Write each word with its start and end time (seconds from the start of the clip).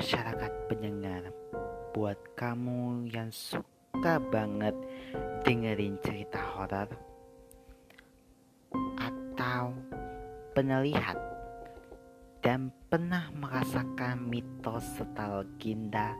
masyarakat 0.00 0.52
pendengar 0.64 1.28
Buat 1.92 2.16
kamu 2.32 3.12
yang 3.12 3.28
suka 3.28 4.16
banget 4.32 4.72
dengerin 5.44 6.00
cerita 6.00 6.40
horor 6.40 6.88
Atau 8.96 9.76
pernah 10.56 10.80
lihat 10.80 11.20
dan 12.40 12.72
pernah 12.88 13.28
merasakan 13.36 14.24
mitos 14.24 14.80
serta 14.96 15.44
legenda 15.44 16.16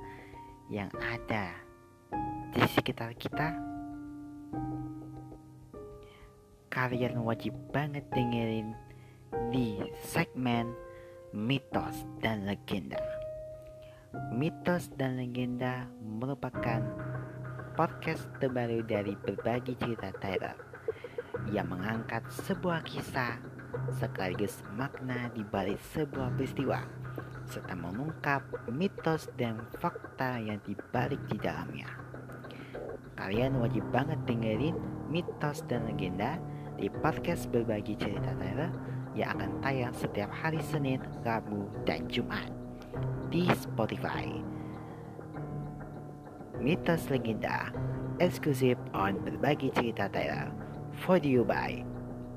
yang 0.68 0.92
ada 1.00 1.56
di 2.52 2.60
sekitar 2.76 3.16
kita 3.16 3.56
Kalian 6.68 7.24
wajib 7.24 7.56
banget 7.72 8.04
dengerin 8.12 8.76
di 9.48 9.80
segmen 10.04 10.68
mitos 11.32 12.04
dan 12.20 12.44
legenda. 12.44 13.19
Mitos 14.10 14.90
dan 14.98 15.22
legenda 15.22 15.86
merupakan 16.02 16.82
podcast 17.78 18.26
terbaru 18.42 18.82
dari 18.82 19.14
berbagi 19.14 19.78
cerita 19.78 20.10
Tyler 20.18 20.58
yang 21.54 21.70
mengangkat 21.70 22.26
sebuah 22.42 22.82
kisah 22.82 23.38
sekaligus 24.02 24.66
makna 24.74 25.30
di 25.30 25.46
balik 25.46 25.78
sebuah 25.94 26.34
peristiwa 26.34 26.82
serta 27.46 27.70
mengungkap 27.78 28.42
mitos 28.74 29.30
dan 29.38 29.62
fakta 29.78 30.42
yang 30.42 30.58
dibalik 30.66 31.22
di 31.30 31.38
dalamnya. 31.38 31.86
Kalian 33.14 33.62
wajib 33.62 33.86
banget 33.94 34.18
dengerin 34.26 34.74
mitos 35.06 35.62
dan 35.70 35.86
legenda 35.86 36.34
di 36.74 36.90
podcast 36.90 37.46
berbagi 37.46 37.94
cerita 37.94 38.34
Tyler 38.42 38.74
yang 39.14 39.38
akan 39.38 39.62
tayang 39.62 39.94
setiap 39.94 40.34
hari 40.34 40.58
Senin, 40.66 40.98
Rabu, 41.22 41.70
dan 41.86 42.10
Jumat 42.10 42.59
di 43.32 43.46
Spotify. 43.54 44.28
Mitos 46.60 47.08
Legenda 47.08 47.72
eksklusif 48.20 48.76
on 48.92 49.16
berbagi 49.24 49.72
cerita 49.72 50.12
Tyler 50.12 50.52
for 51.00 51.16
you 51.24 51.40
by 51.40 51.80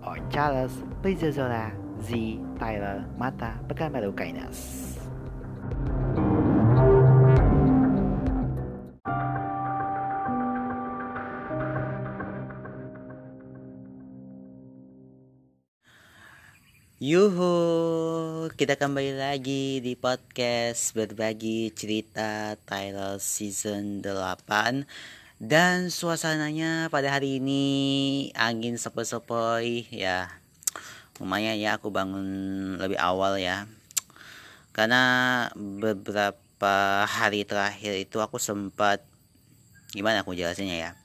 on 0.07 0.23
Charles 0.31 0.71
Prizozola 1.03 1.75
Z 1.99 2.39
Tyler 2.55 3.03
Mata 3.19 3.59
Pekanbaru 3.67 4.15
Kainas. 4.15 4.59
Yuhu, 17.03 17.51
kita 18.53 18.77
kembali 18.77 19.17
lagi 19.17 19.81
di 19.81 19.97
podcast 19.97 20.93
berbagi 20.93 21.73
cerita 21.73 22.53
Tyler 22.69 23.17
season 23.17 24.05
8 24.05 24.85
Dan 25.41 25.89
suasananya 25.89 26.85
pada 26.93 27.17
hari 27.17 27.41
ini 27.41 27.65
angin 28.37 28.77
sepoi-sepoi 28.77 29.89
ya. 29.89 30.29
Lumayan 31.17 31.57
ya 31.57 31.81
aku 31.81 31.89
bangun 31.89 32.29
lebih 32.77 33.01
awal 33.01 33.41
ya. 33.41 33.65
Karena 34.69 35.49
beberapa 35.57 37.09
hari 37.09 37.49
terakhir 37.49 37.97
itu 37.97 38.21
aku 38.21 38.37
sempat 38.37 39.01
Gimana 39.97 40.21
aku 40.21 40.37
jelasinnya 40.37 40.77
ya 40.77 41.02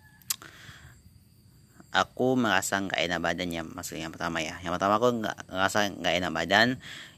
aku 1.89 2.37
merasa 2.37 2.77
nggak 2.77 3.01
enak 3.01 3.21
badan 3.25 3.49
ya 3.49 3.63
maksudnya 3.65 4.09
yang 4.09 4.15
pertama 4.15 4.45
ya. 4.45 4.61
Yang 4.61 4.73
pertama 4.77 5.01
aku 5.01 5.09
nggak 5.25 5.37
ngerasa 5.49 5.79
nggak 5.97 6.15
enak 6.21 6.33
badan. 6.33 6.69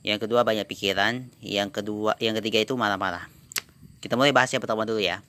Yang 0.06 0.18
kedua 0.27 0.40
banyak 0.46 0.66
pikiran. 0.66 1.27
Yang 1.42 1.82
kedua 1.82 2.14
yang 2.22 2.38
ketiga 2.38 2.62
itu 2.62 2.74
marah-marah. 2.78 3.27
Kita 3.98 4.14
mulai 4.14 4.30
bahas 4.30 4.50
yang 4.54 4.62
pertama 4.62 4.86
dulu 4.86 5.02
ya. 5.02 5.22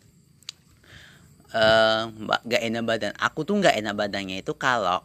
Uh, 1.52 2.08
enak 2.48 2.84
badan. 2.86 3.12
Aku 3.18 3.44
tuh 3.44 3.58
nggak 3.60 3.76
enak 3.82 3.98
badannya 3.98 4.40
itu 4.40 4.54
kalau 4.56 5.04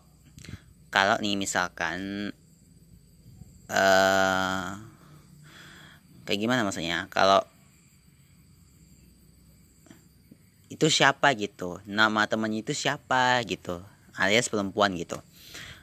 kalau 0.92 1.18
nih 1.18 1.34
misalkan 1.34 2.30
uh, 3.72 4.68
kayak 6.28 6.38
gimana 6.38 6.62
maksudnya? 6.62 7.08
Kalau 7.08 7.40
itu 10.68 10.86
siapa 10.92 11.32
gitu? 11.34 11.80
Nama 11.88 12.28
temannya 12.28 12.60
itu 12.60 12.76
siapa 12.76 13.40
gitu 13.48 13.95
alias 14.16 14.48
perempuan 14.48 14.96
gitu. 14.96 15.20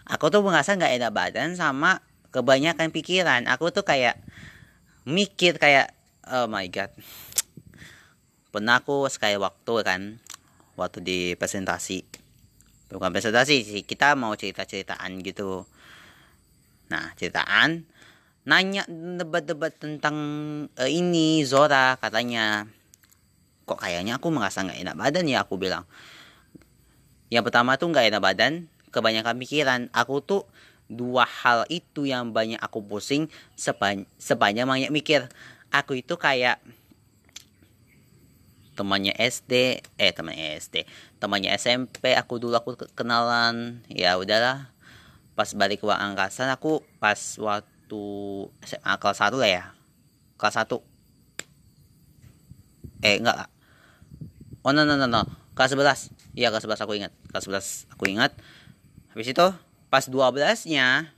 Aku 0.03 0.27
tuh 0.27 0.43
merasa 0.43 0.75
nggak 0.75 0.93
enak 0.99 1.11
badan 1.15 1.49
sama 1.55 2.03
kebanyakan 2.35 2.91
pikiran. 2.91 3.47
Aku 3.47 3.71
tuh 3.71 3.87
kayak 3.87 4.19
mikir 5.07 5.55
kayak 5.61 5.95
oh 6.27 6.49
my 6.49 6.67
god. 6.67 6.91
Pernah 8.51 8.83
aku 8.83 9.07
sekali 9.07 9.39
waktu 9.39 9.73
kan 9.85 10.01
waktu 10.75 10.99
di 10.99 11.19
presentasi. 11.39 12.03
Bukan 12.93 13.09
presentasi 13.09 13.65
sih 13.65 13.81
kita 13.85 14.13
mau 14.13 14.35
cerita-ceritaan 14.35 15.23
gitu. 15.23 15.65
Nah 16.91 17.15
ceritaan 17.15 17.87
nanya 18.43 18.83
debat-debat 18.91 19.71
tentang 19.79 20.15
uh, 20.67 20.89
ini 20.89 21.47
Zora 21.47 21.95
katanya. 21.95 22.67
Kok 23.63 23.79
kayaknya 23.79 24.19
aku 24.19 24.27
merasa 24.27 24.67
nggak 24.67 24.83
enak 24.83 24.95
badan 24.99 25.25
ya 25.31 25.47
aku 25.47 25.55
bilang 25.55 25.87
yang 27.33 27.41
pertama 27.41 27.81
tuh 27.81 27.89
nggak 27.89 28.13
enak 28.13 28.21
badan, 28.21 28.53
kebanyakan 28.93 29.41
pikiran. 29.41 29.81
Aku 29.89 30.21
tuh 30.21 30.45
dua 30.85 31.25
hal 31.25 31.65
itu 31.65 32.05
yang 32.05 32.29
banyak 32.29 32.61
aku 32.61 32.85
pusing 32.85 33.25
sepan 33.57 34.05
sepanjang 34.21 34.69
banyak 34.69 34.93
mikir. 34.93 35.25
Aku 35.73 35.97
itu 35.97 36.13
kayak 36.13 36.61
temannya 38.77 39.17
SD, 39.17 39.81
eh 39.81 40.11
temannya 40.13 40.61
SD, 40.61 40.85
temannya 41.17 41.57
SMP. 41.57 42.13
Aku 42.13 42.37
dulu 42.37 42.53
aku 42.53 42.77
kenalan, 42.93 43.81
ya 43.89 44.13
udahlah. 44.21 44.69
Pas 45.33 45.49
balik 45.57 45.81
ke 45.81 45.89
angkasa 45.89 46.45
aku 46.53 46.85
pas 47.01 47.17
waktu 47.41 48.05
SMA 48.61 48.93
kelas 49.01 49.17
1 49.17 49.41
lah 49.41 49.49
ya. 49.49 49.63
Kelas 50.37 50.61
1. 50.61 50.85
Eh 53.01 53.17
enggak. 53.17 53.49
Oh 54.61 54.69
no 54.69 54.85
no 54.85 54.93
no 54.93 55.09
no. 55.09 55.25
Kelas 55.57 55.73
11 55.73 56.13
Iya 56.37 56.49
kelas 56.53 56.65
11 56.69 56.85
aku 56.85 56.93
ingat. 56.97 57.22
Kelas 57.33 57.49
11 57.89 57.97
aku 57.97 58.05
ingat. 58.13 58.29
Habis 59.09 59.33
itu 59.33 59.47
pas 59.89 60.05
12-nya 60.05 61.09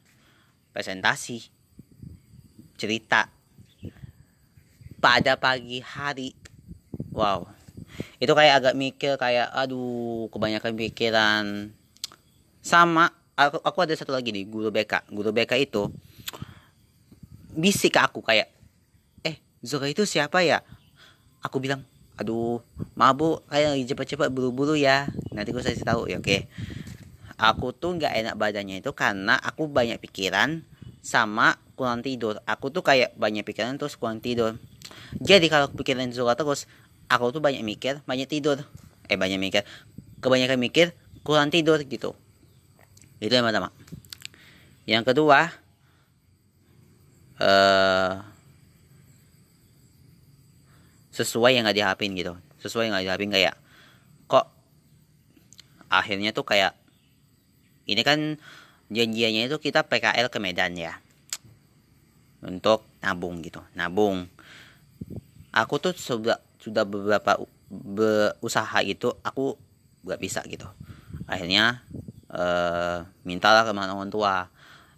presentasi 0.71 1.51
cerita 2.79 3.27
pada 5.03 5.35
pagi 5.35 5.83
hari. 5.83 6.31
Wow. 7.11 7.51
Itu 8.19 8.31
kayak 8.31 8.63
agak 8.63 8.75
mikir 8.79 9.19
kayak 9.19 9.51
aduh 9.51 10.31
kebanyakan 10.31 10.79
pikiran. 10.79 11.45
Sama 12.63 13.11
aku, 13.35 13.59
aku 13.59 13.77
ada 13.83 13.93
satu 13.99 14.15
lagi 14.15 14.31
nih 14.31 14.47
guru 14.47 14.71
BK. 14.71 15.11
Guru 15.11 15.35
BK 15.35 15.51
itu 15.67 15.91
bisik 17.55 17.95
ke 17.95 18.01
aku 18.03 18.19
kayak 18.23 18.51
eh 19.23 19.39
Zora 19.63 19.91
itu 19.91 20.07
siapa 20.07 20.43
ya? 20.43 20.63
Aku 21.43 21.59
bilang 21.59 21.83
aduh 22.19 22.63
mabuk. 22.95 23.43
Kayak 23.51 23.79
cepat-cepat 23.91 24.29
buru-buru 24.31 24.75
ya. 24.75 25.11
Nanti 25.31 25.51
gue 25.51 25.63
kasih 25.63 25.85
tahu. 25.85 26.07
Ya 26.11 26.19
oke. 26.19 26.47
Aku 27.35 27.75
tuh 27.75 27.99
nggak 27.99 28.13
enak 28.15 28.35
badannya 28.39 28.79
itu 28.79 28.91
karena 28.95 29.35
aku 29.35 29.67
banyak 29.67 29.99
pikiran 29.99 30.63
sama 31.03 31.59
kurang 31.75 31.99
tidur. 32.01 32.39
Aku 32.47 32.71
tuh 32.71 32.81
kayak 32.81 33.13
banyak 33.19 33.43
pikiran 33.43 33.75
terus 33.75 33.99
kurang 33.99 34.23
tidur. 34.23 34.55
Jadi 35.19 35.51
kalau 35.51 35.67
pikiran 35.69 36.07
suka 36.15 36.39
terus 36.39 36.65
aku 37.11 37.35
tuh 37.35 37.43
banyak 37.43 37.61
mikir 37.61 37.99
banyak 38.07 38.25
tidur. 38.31 38.63
Eh 39.11 39.19
banyak 39.19 39.37
mikir. 39.37 39.67
Kebanyakan 40.23 40.57
mikir 40.57 40.95
kurang 41.21 41.51
tidur 41.51 41.77
gitu. 41.83 42.15
Itu 43.19 43.33
yang 43.35 43.45
pertama. 43.45 43.69
Yang 44.87 45.03
kedua 45.11 45.51
eh 47.35 47.43
uh, 47.43 48.34
sesuai 51.15 51.55
yang 51.55 51.63
nggak 51.63 51.79
diharapin 51.79 52.11
gitu. 52.19 52.35
Sesuai 52.59 52.91
yang 52.91 52.99
nggak 52.99 53.05
diharapin 53.07 53.31
kayak 53.31 53.55
kok 54.27 54.51
akhirnya 55.87 56.35
tuh 56.35 56.43
kayak 56.43 56.75
ini 57.87 58.01
kan 58.03 58.35
janjiannya 58.91 59.47
itu 59.47 59.57
kita 59.63 59.87
PKL 59.87 60.27
ke 60.27 60.37
Medan 60.43 60.75
ya 60.75 60.99
untuk 62.43 62.83
nabung 62.99 63.39
gitu 63.39 63.63
nabung. 63.79 64.27
Aku 65.55 65.79
tuh 65.79 65.95
sudah 65.95 66.43
sudah 66.59 66.83
beberapa 66.83 67.39
berusaha 67.71 68.83
itu 68.83 69.15
aku 69.23 69.55
nggak 70.03 70.19
bisa 70.19 70.43
gitu. 70.51 70.67
Akhirnya 71.25 71.81
uh, 72.29 73.07
mintalah 73.23 73.63
ke 73.63 73.71
orang 73.71 74.11
tua. 74.11 74.51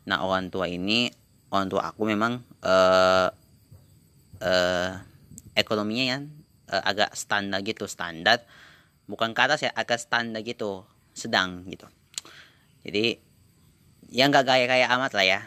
Nah 0.09 0.17
orang 0.25 0.49
tua 0.49 0.65
ini 0.65 1.13
orang 1.53 1.67
tua 1.69 1.91
aku 1.93 2.09
memang 2.09 2.41
uh, 2.63 3.29
uh, 4.41 4.91
ekonominya 5.57 6.05
yang 6.05 6.23
uh, 6.69 6.83
agak 6.85 7.17
standar 7.17 7.65
gitu 7.65 7.89
standar. 7.89 8.45
Bukan 9.09 9.33
ke 9.33 9.41
atas 9.41 9.65
ya 9.65 9.73
agak 9.73 9.97
standar 9.97 10.45
gitu 10.45 10.85
sedang 11.17 11.65
gitu. 11.65 11.89
Jadi 12.85 13.17
yang 14.13 14.29
gak 14.29 14.45
gaya-gaya 14.45 14.85
amat 14.95 15.11
lah 15.17 15.25
ya. 15.25 15.39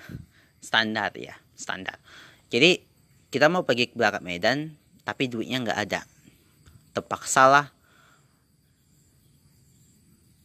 Standar 0.60 1.14
ya 1.14 1.38
standar. 1.54 1.96
Jadi 2.50 2.82
kita 3.30 3.46
mau 3.46 3.62
pergi 3.62 3.92
ke 3.92 3.96
Barat 3.96 4.20
Medan 4.20 4.74
tapi 5.06 5.30
duitnya 5.30 5.62
nggak 5.62 5.78
ada. 5.88 6.00
Terpaksa 6.96 7.46
lah. 7.46 7.66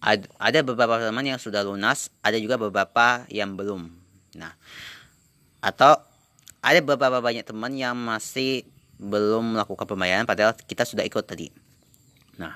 Ad, 0.05 0.29
ada 0.37 0.59
beberapa 0.61 1.01
teman 1.01 1.25
yang 1.25 1.41
sudah 1.41 1.65
lunas 1.65 2.13
ada 2.21 2.37
juga 2.37 2.61
beberapa 2.61 3.25
yang 3.33 3.57
belum. 3.57 3.89
Nah 4.37 4.53
atau 5.65 5.97
ada 6.61 6.79
beberapa 6.85 7.17
banyak 7.25 7.41
teman 7.41 7.73
yang 7.73 7.97
masih 7.97 8.69
belum 8.95 9.57
melakukan 9.57 9.87
pembayaran 9.87 10.23
padahal 10.23 10.55
kita 10.55 10.87
sudah 10.87 11.03
ikut 11.03 11.23
tadi. 11.27 11.51
Nah 12.39 12.55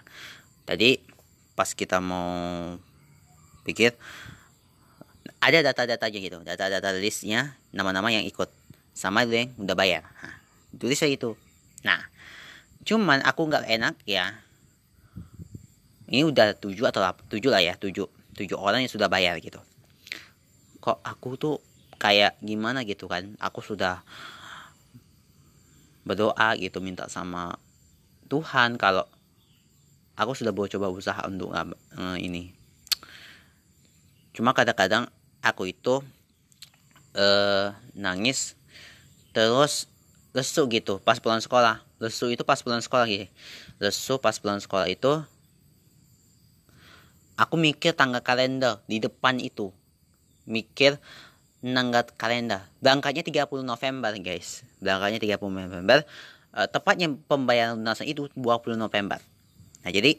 tadi 0.64 1.00
pas 1.56 1.72
kita 1.76 2.00
mau 2.00 2.76
pikir 3.68 3.92
ada 5.40 5.60
data-datanya 5.64 6.20
gitu 6.20 6.38
data-data 6.44 6.96
listnya 6.96 7.56
nama-nama 7.76 8.12
yang 8.12 8.24
ikut. 8.28 8.48
Sama 8.96 9.24
yang 9.24 9.56
udah 9.56 9.80
bayar. 9.80 10.04
Nah, 10.20 10.36
tulis 10.76 11.00
itu. 11.00 11.40
Nah 11.88 12.04
cuman 12.84 13.24
aku 13.24 13.48
nggak 13.48 13.68
enak 13.68 13.96
ya. 14.04 14.36
Ini 16.10 16.26
udah 16.26 16.58
tujuh 16.58 16.90
atau 16.90 17.06
tujuh 17.30 17.54
lah 17.54 17.62
ya 17.62 17.78
tujuh 17.78 18.10
tujuh 18.36 18.58
orang 18.58 18.84
yang 18.84 18.92
sudah 18.92 19.08
bayar 19.12 19.38
gitu. 19.44 19.60
Kok 20.80 21.04
aku 21.04 21.36
tuh 21.36 21.56
kayak 22.00 22.40
gimana 22.40 22.88
gitu 22.88 23.12
kan? 23.12 23.36
Aku 23.44 23.60
sudah 23.60 24.02
berdoa 26.08 26.56
gitu 26.58 26.80
minta 26.80 27.08
sama 27.12 27.58
Tuhan 28.30 28.78
kalau 28.78 29.06
aku 30.20 30.36
sudah 30.36 30.52
coba 30.54 30.88
usaha 30.92 31.22
untuk 31.26 31.52
uh, 31.52 32.18
ini. 32.20 32.54
Cuma 34.36 34.54
kadang-kadang 34.54 35.10
aku 35.42 35.72
itu 35.72 36.04
uh, 37.16 37.76
nangis 37.96 38.56
terus 39.34 39.88
lesu 40.36 40.68
gitu 40.70 41.02
pas 41.02 41.18
pulang 41.18 41.42
sekolah. 41.42 41.82
Lesu 42.00 42.32
itu 42.32 42.48
pas 42.48 42.62
pulang 42.62 42.80
sekolah 42.80 43.06
gitu 43.10 43.28
lesu 43.80 44.20
pas 44.20 44.36
pulang 44.36 44.60
sekolah 44.60 44.92
itu 44.92 45.24
aku 47.40 47.56
mikir 47.56 47.96
tanggal 47.96 48.20
kalender 48.20 48.84
di 48.92 49.00
depan 49.00 49.40
itu. 49.40 49.72
Mikir 50.44 51.00
nanggat 51.60 52.16
kalender. 52.16 52.64
Berangkatnya 52.80 53.24
30 53.26 53.66
November 53.66 54.12
guys. 54.20 54.64
Berangkatnya 54.80 55.20
30 55.20 55.40
November. 55.42 56.08
Uh, 56.50 56.66
tepatnya 56.66 57.14
pembayaran 57.30 57.78
lunasan 57.78 58.10
itu 58.10 58.26
20 58.34 58.80
November. 58.80 59.22
Nah 59.86 59.92
jadi 59.94 60.18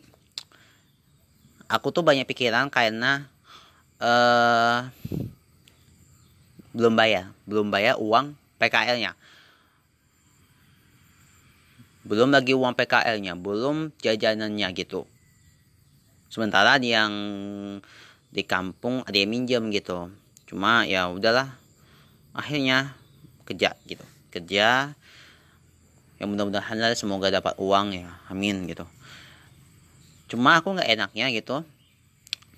aku 1.66 1.90
tuh 1.90 2.06
banyak 2.06 2.28
pikiran 2.28 2.70
karena 2.70 3.26
uh, 3.98 4.86
belum 6.76 6.94
bayar. 6.94 7.32
Belum 7.48 7.66
bayar 7.72 7.98
uang 7.98 8.36
PKL 8.60 9.00
nya 9.00 9.12
belum 12.00 12.32
lagi 12.32 12.56
uang 12.56 12.74
PKL 12.74 13.22
nya 13.22 13.38
belum 13.38 13.94
jajanannya 14.02 14.68
gitu. 14.74 15.06
Sementara 16.26 16.74
yang 16.82 17.12
di 18.30 18.42
kampung 18.46 19.06
ada 19.06 19.14
yang 19.14 19.30
minjem 19.30 19.70
gitu 19.74 20.10
cuma 20.50 20.82
ya 20.82 21.06
udahlah. 21.06 21.54
Akhirnya 22.34 22.98
kerja 23.46 23.78
gitu. 23.86 24.02
Kerja. 24.34 24.98
Yang 26.18 26.28
mudah-mudahan 26.34 26.76
lah 26.76 26.90
semoga 26.98 27.30
dapat 27.30 27.54
uang 27.62 27.94
ya. 27.94 28.10
Amin 28.26 28.66
gitu. 28.66 28.82
Cuma 30.26 30.58
aku 30.58 30.74
nggak 30.74 30.90
enaknya 30.90 31.30
gitu. 31.30 31.62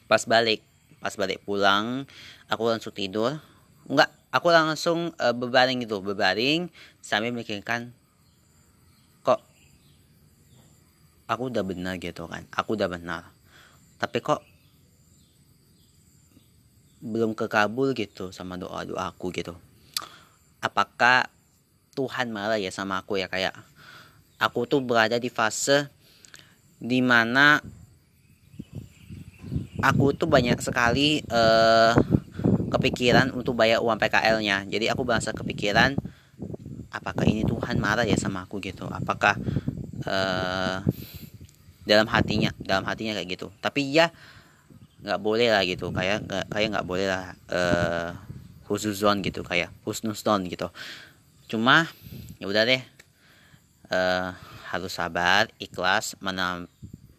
Pas 0.09 0.25
balik 0.25 0.65
pas 1.05 1.13
balik 1.13 1.45
pulang 1.45 2.09
aku 2.49 2.73
langsung 2.73 2.97
tidur. 2.97 3.37
Nggak 3.85 4.09
aku 4.33 4.49
langsung 4.49 5.13
uh, 5.21 5.37
berbaring 5.37 5.85
gitu. 5.85 6.01
Berbaring 6.01 6.73
sambil 7.05 7.37
mikirkan 7.37 7.93
kok 9.21 9.45
aku 11.29 11.53
udah 11.53 11.61
benar 11.61 12.01
gitu 12.01 12.25
kan? 12.25 12.49
Aku 12.57 12.73
udah 12.73 12.89
benar. 12.89 13.29
Tapi 14.01 14.21
kok 14.25 14.52
belum 17.03 17.35
kekabul 17.35 17.93
gitu 17.99 18.31
sama 18.31 18.55
doa 18.55 18.87
doa 18.87 19.11
aku 19.11 19.35
gitu. 19.35 19.59
Apakah 20.63 21.27
Tuhan 21.99 22.31
marah 22.31 22.57
ya 22.57 22.71
sama 22.71 23.03
aku 23.03 23.19
ya? 23.19 23.27
Kayak 23.27 23.59
aku 24.39 24.71
tuh 24.71 24.79
berada 24.79 25.19
di 25.19 25.27
fase 25.27 25.91
di 26.79 27.03
mana 27.03 27.59
aku 29.83 30.15
tuh 30.15 30.31
banyak 30.31 30.63
sekali 30.63 31.27
uh, 31.27 31.95
kepikiran 32.71 33.35
untuk 33.35 33.59
bayar 33.59 33.83
uang 33.83 33.99
PKL-nya 34.01 34.65
jadi 34.67 34.95
aku 34.95 35.07
merasa 35.07 35.31
kepikiran 35.31 35.99
apakah 36.93 37.25
ini 37.27 37.43
Tuhan 37.43 37.81
marah 37.81 38.05
ya 38.05 38.15
sama 38.21 38.45
aku 38.45 38.61
gitu? 38.61 38.85
Apakah 38.87 39.41
uh, 40.05 40.85
dalam 41.89 42.07
hatinya 42.07 42.53
dalam 42.61 42.85
hatinya 42.85 43.17
kayak 43.17 43.29
gitu? 43.33 43.49
Tapi 43.59 43.91
ya 43.91 44.13
nggak 45.03 45.21
boleh 45.21 45.51
lah 45.51 45.63
gitu 45.67 45.91
kayak 45.91 46.23
nggak 46.27 46.45
kayak 46.49 46.69
nggak 46.79 46.87
boleh 46.87 47.07
lah 47.11 47.35
uh, 47.51 48.15
khususon 48.67 49.21
gitu 49.27 49.43
kayak 49.43 49.75
husnuzon 49.83 50.47
gitu. 50.47 50.71
Cuma 51.51 51.91
ya 52.39 52.47
udah 52.47 52.63
deh 52.63 52.83
uh, 53.91 54.31
harus 54.71 54.93
sabar 54.95 55.51
ikhlas 55.59 56.17
menam 56.23 56.71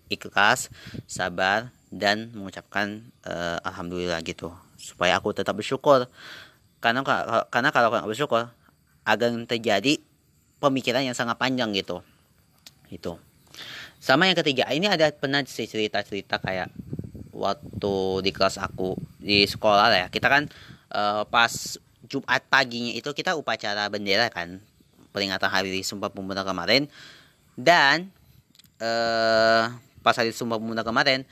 ikhlas 0.08 0.72
sabar 1.06 1.70
dan 1.94 2.32
mengucapkan 2.34 3.04
uh, 3.28 3.60
alhamdulillah 3.68 4.24
gitu. 4.24 4.50
Supaya 4.80 5.20
aku 5.20 5.36
tetap 5.36 5.54
bersyukur. 5.54 6.08
Karena 6.80 7.04
karena 7.52 7.70
kalau 7.72 7.92
aku 7.92 8.12
bersyukur 8.12 8.48
akan 9.04 9.44
terjadi 9.48 10.00
pemikiran 10.64 11.04
yang 11.04 11.16
sangat 11.16 11.36
panjang 11.36 11.76
gitu. 11.76 12.00
Itu 12.88 13.20
sama 14.04 14.28
yang 14.28 14.36
ketiga 14.36 14.68
ini 14.76 14.92
ada 14.92 15.16
pernah 15.16 15.40
sih 15.48 15.64
cerita-cerita 15.64 16.36
kayak 16.44 16.68
waktu 17.34 17.96
di 18.24 18.32
kelas 18.32 18.62
aku 18.62 18.96
di 19.20 19.44
sekolah 19.44 19.90
lah 19.90 20.00
ya. 20.06 20.08
Kita 20.14 20.30
kan 20.30 20.48
uh, 20.94 21.26
pas 21.28 21.52
Jumat 22.06 22.46
paginya 22.48 22.94
itu 22.94 23.10
kita 23.12 23.34
upacara 23.34 23.90
bendera 23.90 24.30
kan 24.30 24.62
peringatan 25.12 25.50
hari 25.50 25.82
Sumpah 25.82 26.14
Pemuda 26.14 26.46
kemarin. 26.46 26.88
Dan 27.58 28.14
uh, 28.82 29.74
pas 30.06 30.16
hari 30.16 30.32
Sumpah 30.32 30.62
Pemuda 30.62 30.86
kemarin 30.86 31.26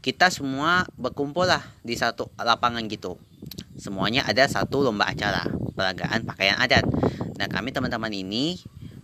kita 0.00 0.30
semua 0.30 0.86
berkumpul 0.94 1.50
lah 1.50 1.66
di 1.82 1.98
satu 1.98 2.30
lapangan 2.38 2.86
gitu. 2.86 3.18
Semuanya 3.76 4.24
ada 4.24 4.46
satu 4.46 4.80
lomba 4.80 5.10
acara 5.10 5.44
peragaan 5.74 6.24
pakaian 6.24 6.56
adat. 6.56 6.86
Nah 7.36 7.50
kami 7.50 7.74
teman-teman 7.74 8.14
ini 8.14 8.56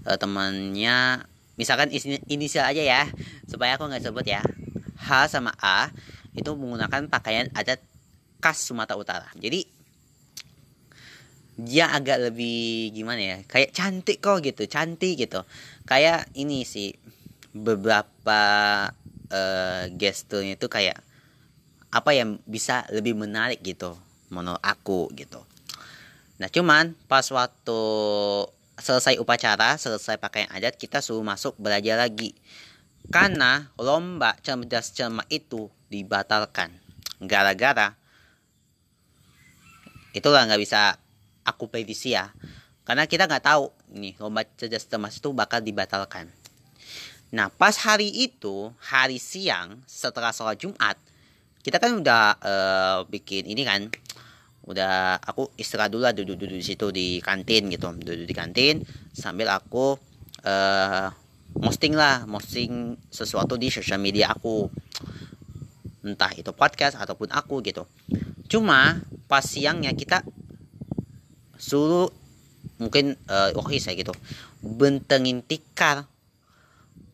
uh, 0.07 0.17
temannya 0.17 1.27
misalkan 1.59 1.93
inisial 2.31 2.65
aja 2.65 2.81
ya 2.81 3.03
supaya 3.45 3.77
aku 3.77 3.85
nggak 3.85 4.09
sebut 4.09 4.25
ya 4.25 4.41
H 5.03 5.35
sama 5.35 5.51
A 5.59 5.91
itu 6.33 6.49
menggunakan 6.55 7.11
pakaian 7.11 7.51
adat 7.53 7.83
khas 8.39 8.63
Sumatera 8.63 8.97
Utara. 8.97 9.29
Jadi 9.37 9.67
dia 11.59 11.93
agak 11.93 12.33
lebih 12.33 12.95
gimana 12.97 13.21
ya? 13.21 13.39
Kayak 13.45 13.75
cantik 13.77 14.19
kok 14.23 14.41
gitu 14.41 14.65
cantik 14.71 15.19
gitu. 15.19 15.45
Kayak 15.85 16.31
ini 16.39 16.65
sih 16.65 16.95
beberapa 17.53 18.41
uh, 19.29 19.85
gesturnya 19.93 20.57
itu 20.57 20.67
kayak 20.73 20.99
apa 21.93 22.11
yang 22.17 22.41
bisa 22.49 22.89
lebih 22.89 23.13
menarik 23.13 23.61
gitu 23.61 23.93
menurut 24.33 24.63
aku 24.65 25.13
gitu. 25.13 25.45
Nah 26.41 26.49
cuman 26.49 26.97
pas 27.05 27.29
waktu 27.29 27.81
selesai 28.81 29.21
upacara, 29.21 29.77
selesai 29.77 30.17
pakaian 30.17 30.49
adat, 30.49 30.81
kita 30.81 31.05
suruh 31.05 31.23
masuk 31.23 31.55
belajar 31.61 32.01
lagi. 32.01 32.33
Karena 33.11 33.73
lomba 33.81 34.39
cerdas 34.45 34.95
cermat 34.95 35.27
itu 35.33 35.73
dibatalkan. 35.91 36.71
Gara-gara 37.23 37.99
itulah 40.13 40.45
nggak 40.47 40.61
bisa 40.63 41.01
aku 41.43 41.67
prediksi 41.67 42.15
ya. 42.15 42.31
Karena 42.87 43.09
kita 43.09 43.27
nggak 43.27 43.45
tahu 43.47 43.73
nih 43.97 44.15
lomba 44.23 44.47
cerdas 44.55 44.87
cermat 44.87 45.11
itu 45.11 45.33
bakal 45.35 45.59
dibatalkan. 45.65 46.31
Nah 47.33 47.49
pas 47.49 47.75
hari 47.81 48.13
itu, 48.13 48.71
hari 48.79 49.17
siang 49.17 49.81
setelah 49.89 50.37
sholat 50.37 50.61
Jumat, 50.61 51.01
kita 51.65 51.81
kan 51.81 51.97
udah 51.97 52.37
uh, 52.43 52.99
bikin 53.09 53.49
ini 53.49 53.63
kan 53.65 53.89
udah 54.63 55.19
aku 55.19 55.51
istirahat 55.59 55.91
dulu 55.91 56.07
lah 56.07 56.15
duduk-duduk 56.15 56.55
di 56.55 56.63
situ 56.63 56.95
di 56.95 57.19
kantin 57.19 57.67
gitu 57.67 57.91
duduk 57.99 58.31
di 58.31 58.35
kantin 58.35 58.79
sambil 59.11 59.51
aku 59.51 59.99
uh, 60.47 61.09
posting 61.59 61.95
lah 61.95 62.25
posting 62.25 62.97
sesuatu 63.13 63.61
di 63.61 63.69
sosial 63.69 64.01
media 64.01 64.33
aku. 64.33 64.69
Entah 66.03 66.33
itu 66.35 66.51
podcast 66.51 66.99
ataupun 66.99 67.31
aku 67.31 67.63
gitu. 67.63 67.87
Cuma 68.51 68.99
pas 69.31 69.45
siangnya 69.45 69.95
kita 69.95 70.27
suruh 71.55 72.11
mungkin 72.83 73.15
uh, 73.31 73.55
oke 73.55 73.71
okay, 73.71 73.79
saya 73.79 73.95
gitu. 73.95 74.13
Bentengin 74.59 75.45
tikar 75.47 76.11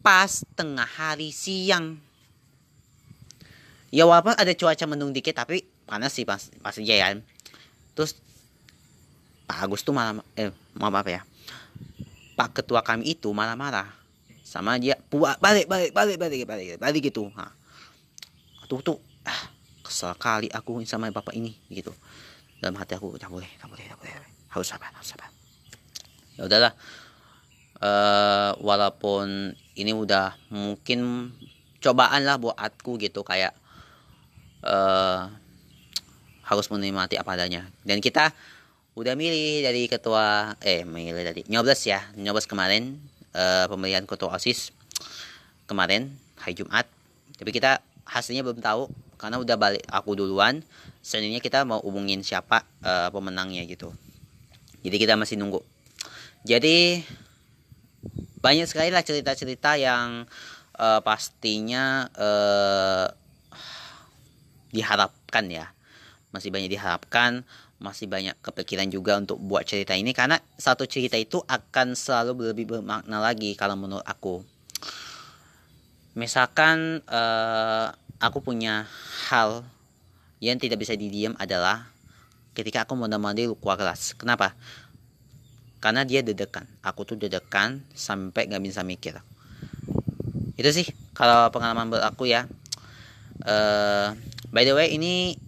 pas 0.00 0.42
tengah 0.56 0.88
hari 0.88 1.34
siang. 1.34 2.00
Ya 3.92 4.04
walaupun 4.04 4.36
ada 4.36 4.52
cuaca 4.56 4.84
mendung 4.88 5.12
dikit 5.12 5.36
tapi 5.36 5.64
panas 5.88 6.12
sih 6.12 6.28
pas 6.28 6.52
pas 6.60 6.76
jalan 6.76 7.24
terus 7.96 8.14
Pak 9.48 9.64
Agus 9.64 9.80
tuh 9.80 9.96
malah 9.96 10.20
eh 10.36 10.52
maaf 10.76 10.92
apa 10.92 11.10
ya. 11.12 11.22
Pak 12.36 12.62
ketua 12.62 12.84
kami 12.84 13.16
itu 13.16 13.32
marah-marah 13.32 13.98
sama 14.48 14.80
dia 14.80 14.96
buat 15.12 15.36
balik 15.44 15.68
balik 15.68 15.92
balik 15.92 16.16
balik 16.16 16.42
balik 16.48 16.80
balik 16.80 17.02
gitu. 17.04 17.28
Ha. 17.36 17.52
tuh 18.64 18.80
tuh 18.80 18.96
ah, 19.28 19.52
kesal 19.84 20.16
kali 20.16 20.48
aku 20.48 20.80
sama 20.88 21.12
bapak 21.12 21.36
ini 21.36 21.52
gitu. 21.68 21.92
Dalam 22.56 22.80
hati 22.80 22.96
aku 22.96 23.20
tak 23.20 23.28
boleh 23.28 23.48
tak 23.60 23.68
boleh 23.68 23.84
tak 23.84 24.00
boleh. 24.00 24.16
Harus 24.48 24.72
sabar 24.72 24.88
harus 24.96 25.12
sabar. 25.12 25.28
Ya 26.40 26.48
udahlah. 26.48 26.72
Uh, 27.78 28.58
walaupun 28.64 29.54
ini 29.78 29.94
udah 29.94 30.34
mungkin 30.50 31.30
cobaan 31.78 32.26
lah 32.26 32.40
buat 32.40 32.58
aku 32.58 32.98
gitu 32.98 33.22
kayak 33.22 33.54
uh, 34.64 35.28
harus 36.48 36.66
menikmati 36.72 37.20
apa 37.20 37.36
adanya. 37.36 37.68
Dan 37.84 38.00
kita 38.00 38.32
udah 38.96 39.12
milih 39.14 39.62
dari 39.62 39.86
ketua 39.86 40.56
eh 40.64 40.82
milih 40.82 41.22
dari 41.22 41.46
nyoblos 41.46 41.86
ya 41.86 42.02
nyoblos 42.18 42.50
kemarin 42.50 42.98
uh, 43.34 43.66
pemilihan 43.68 44.04
ketua 44.08 44.36
OSIS 44.36 44.72
kemarin 45.68 46.12
hari 46.40 46.56
Jumat. 46.56 46.88
Tapi 47.36 47.50
kita 47.52 47.82
hasilnya 48.08 48.40
belum 48.42 48.64
tahu 48.64 48.88
karena 49.20 49.36
udah 49.42 49.56
balik 49.58 49.84
aku 49.90 50.16
duluan. 50.16 50.64
Selanjutnya 51.04 51.42
kita 51.42 51.66
mau 51.68 51.82
hubungin 51.84 52.24
siapa 52.24 52.64
uh, 52.84 53.08
pemenangnya 53.12 53.66
gitu. 53.68 53.92
Jadi 54.82 54.96
kita 54.96 55.18
masih 55.18 55.36
nunggu. 55.36 55.60
Jadi 56.46 57.02
banyak 58.38 58.70
sekali 58.70 58.94
lah 58.94 59.02
cerita-cerita 59.02 59.74
yang 59.74 60.24
uh, 60.78 61.00
pastinya 61.02 62.06
uh, 62.14 63.10
diharapkan 64.70 65.50
ya. 65.50 65.66
Masih 66.30 66.54
banyak 66.54 66.70
diharapkan 66.70 67.42
masih 67.78 68.10
banyak 68.10 68.34
kepikiran 68.42 68.90
juga 68.90 69.14
untuk 69.22 69.38
buat 69.38 69.62
cerita 69.62 69.94
ini 69.94 70.10
karena 70.10 70.42
satu 70.58 70.82
cerita 70.82 71.14
itu 71.14 71.38
akan 71.46 71.94
selalu 71.94 72.50
lebih 72.50 72.66
bermakna 72.78 73.22
lagi 73.22 73.54
kalau 73.54 73.78
menurut 73.78 74.02
aku. 74.02 74.42
Misalkan 76.18 76.98
uh, 77.06 77.94
aku 78.18 78.42
punya 78.42 78.90
hal 79.30 79.62
yang 80.42 80.58
tidak 80.58 80.82
bisa 80.82 80.98
didiam 80.98 81.38
adalah 81.38 81.86
ketika 82.58 82.82
aku 82.82 82.98
mau 82.98 83.06
mandi 83.06 83.46
keluar 83.46 83.78
kelas. 83.78 84.18
Kenapa? 84.18 84.58
Karena 85.78 86.02
dia 86.02 86.26
dedekan. 86.26 86.66
Aku 86.82 87.06
tuh 87.06 87.14
dedekan 87.14 87.86
sampai 87.94 88.50
nggak 88.50 88.62
bisa 88.66 88.82
mikir. 88.82 89.22
Itu 90.58 90.74
sih 90.74 90.90
kalau 91.14 91.54
pengalaman 91.54 91.94
buat 91.94 92.02
aku 92.02 92.26
ya. 92.26 92.50
Uh, 93.46 94.18
by 94.50 94.66
the 94.66 94.74
way 94.74 94.90
ini 94.90 95.38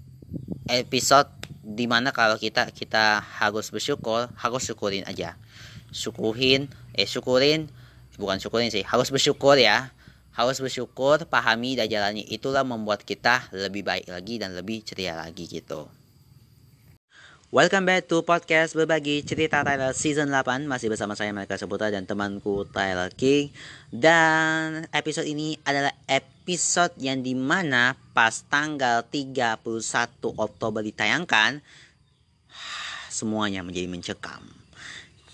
episode 0.70 1.39
di 1.70 1.86
mana 1.86 2.10
kalau 2.10 2.34
kita 2.34 2.74
kita 2.74 3.22
harus 3.22 3.70
bersyukur 3.70 4.26
harus 4.34 4.62
syukurin 4.66 5.06
aja. 5.06 5.38
Syukurin 5.94 6.66
eh 6.98 7.06
syukurin 7.06 7.70
bukan 8.18 8.42
syukurin 8.42 8.74
sih 8.74 8.82
harus 8.82 9.14
bersyukur 9.14 9.54
ya. 9.54 9.94
Harus 10.30 10.62
bersyukur 10.62 11.26
pahami 11.26 11.74
dan 11.74 11.90
jalani 11.90 12.22
itulah 12.26 12.62
membuat 12.62 13.02
kita 13.02 13.50
lebih 13.50 13.82
baik 13.82 14.06
lagi 14.10 14.38
dan 14.38 14.54
lebih 14.54 14.82
ceria 14.82 15.18
lagi 15.18 15.46
gitu. 15.46 15.90
Welcome 17.50 17.90
back 17.90 18.06
to 18.06 18.22
podcast 18.22 18.78
berbagi 18.78 19.26
cerita 19.26 19.66
Tyler 19.66 19.90
season 19.90 20.30
8 20.30 20.70
Masih 20.70 20.86
bersama 20.86 21.18
saya 21.18 21.34
Mereka 21.34 21.58
Seputra 21.58 21.90
dan 21.90 22.06
temanku 22.06 22.62
Tyler 22.70 23.10
King. 23.10 23.50
Dan 23.90 24.86
episode 24.94 25.26
ini 25.26 25.58
adalah 25.66 25.90
episode 26.06 26.39
yang 26.96 27.20
di 27.20 27.36
mana 27.36 27.94
pas 28.16 28.42
tanggal 28.48 29.04
31 29.06 29.60
Oktober 30.22 30.80
ditayangkan 30.80 31.60
Semuanya 33.10 33.60
menjadi 33.66 33.90
mencekam. 33.90 34.40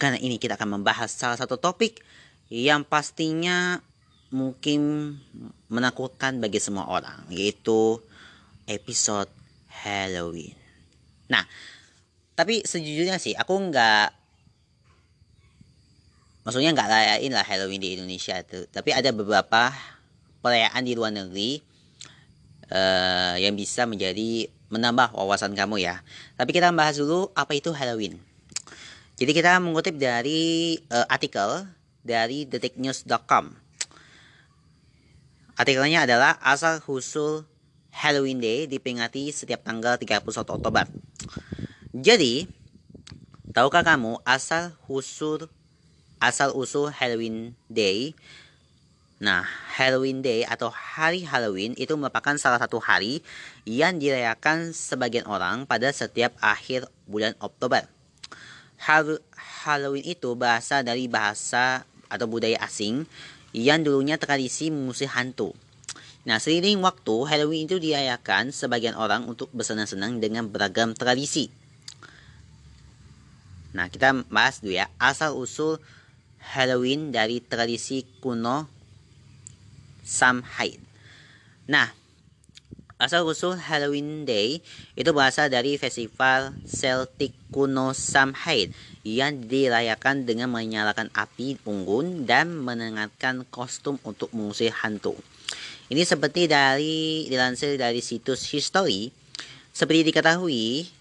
Karena 0.00 0.18
ini 0.18 0.40
kita 0.40 0.58
akan 0.58 0.80
membahas 0.80 1.12
salah 1.12 1.38
satu 1.38 1.56
topik 1.61 2.02
Yang 2.49 2.88
pastinya 2.88 3.78
mungkin 4.35 5.14
menakutkan 5.70 6.42
bagi 6.42 6.58
semua 6.58 6.90
orang 6.90 7.25
Yaitu 7.30 8.02
episode 8.66 9.30
Halloween. 9.70 10.56
Nah 11.30 11.46
tapi 12.37 12.61
sejujurnya 12.66 13.16
sih 13.16 13.32
aku 13.32 13.56
nggak 13.73 14.08
maksudnya 16.44 16.70
nggak 16.76 16.90
rayain 16.90 17.32
lah 17.32 17.46
Halloween 17.46 17.80
di 17.80 17.96
Indonesia 17.96 18.37
itu. 18.38 18.68
Tapi 18.68 18.92
ada 18.92 19.11
beberapa 19.11 19.73
perayaan 20.47 20.87
di 20.87 20.95
luar 20.95 21.11
negeri 21.11 21.59
uh, 22.71 23.35
yang 23.43 23.59
bisa 23.59 23.83
menjadi 23.91 24.47
menambah 24.71 25.11
wawasan 25.19 25.59
kamu 25.59 25.83
ya. 25.83 26.07
Tapi 26.38 26.55
kita 26.55 26.71
bahas 26.71 26.95
dulu 26.95 27.35
apa 27.35 27.50
itu 27.59 27.75
Halloween. 27.75 28.23
Jadi 29.19 29.35
kita 29.35 29.59
mengutip 29.59 29.99
dari 29.99 30.79
uh, 30.95 31.11
artikel 31.11 31.67
dari 32.07 32.47
detiknews.com 32.47 33.67
artikelnya 35.57 36.05
adalah 36.05 36.37
asal 36.45 36.79
husul 36.85 37.49
Halloween 37.97 38.45
Day 38.45 38.69
diperingati 38.69 39.33
setiap 39.33 39.65
tanggal 39.65 39.97
31 39.97 40.21
Oktober. 40.29 40.85
Jadi, 41.97 42.45
tahukah 43.57 43.81
kamu 43.81 44.21
asal 44.29 44.76
usul 44.85 45.49
asal 46.21 46.53
usul 46.53 46.93
Halloween 46.93 47.57
Day? 47.73 48.12
Nah, 49.16 49.49
Halloween 49.73 50.20
Day 50.20 50.44
atau 50.44 50.68
hari 50.68 51.25
Halloween 51.25 51.73
itu 51.80 51.96
merupakan 51.96 52.37
salah 52.37 52.61
satu 52.61 52.76
hari 52.76 53.25
yang 53.64 53.96
dirayakan 53.96 54.76
sebagian 54.76 55.25
orang 55.25 55.64
pada 55.64 55.88
setiap 55.88 56.37
akhir 56.44 56.85
bulan 57.08 57.32
Oktober. 57.40 57.88
Halloween 59.64 60.04
itu 60.04 60.37
bahasa 60.37 60.85
dari 60.85 61.08
bahasa 61.08 61.88
atau 62.12 62.28
budaya 62.28 62.61
asing 62.61 63.08
yang 63.56 63.80
dulunya 63.80 64.20
tradisi 64.20 64.68
mengusir 64.68 65.08
hantu. 65.08 65.56
Nah, 66.28 66.37
seiring 66.37 66.85
waktu, 66.85 67.16
Halloween 67.25 67.64
itu 67.64 67.80
dirayakan 67.80 68.52
sebagian 68.52 69.00
orang 69.00 69.25
untuk 69.25 69.49
bersenang-senang 69.56 70.20
dengan 70.20 70.44
beragam 70.52 70.92
tradisi. 70.92 71.49
Nah, 73.73 73.88
kita 73.88 74.28
bahas 74.28 74.61
dulu 74.61 74.76
ya 74.76 74.92
asal-usul 75.00 75.80
Halloween 76.52 77.16
dari 77.16 77.40
tradisi 77.40 78.04
kuno 78.20 78.75
Samhain. 80.06 80.78
Nah, 81.66 81.90
asal-usul 83.02 83.58
Halloween 83.58 84.22
Day 84.22 84.62
itu 84.94 85.10
berasal 85.10 85.50
dari 85.50 85.75
festival 85.76 86.54
Celtic 86.62 87.34
kuno 87.50 87.90
Samhain 87.90 88.70
yang 89.02 89.50
dirayakan 89.50 90.22
dengan 90.22 90.54
menyalakan 90.54 91.10
api 91.10 91.58
unggun 91.66 92.22
dan 92.25 92.54
menengatkan 92.54 93.42
kostum 93.50 93.98
untuk 94.06 94.30
mengusir 94.30 94.70
hantu. 94.70 95.18
Ini 95.90 96.06
seperti 96.06 96.46
dari 96.46 97.26
dilansir 97.26 97.75
dari 97.75 97.98
situs 97.98 98.46
history. 98.46 99.10
Seperti 99.75 100.14
diketahui, 100.14 100.94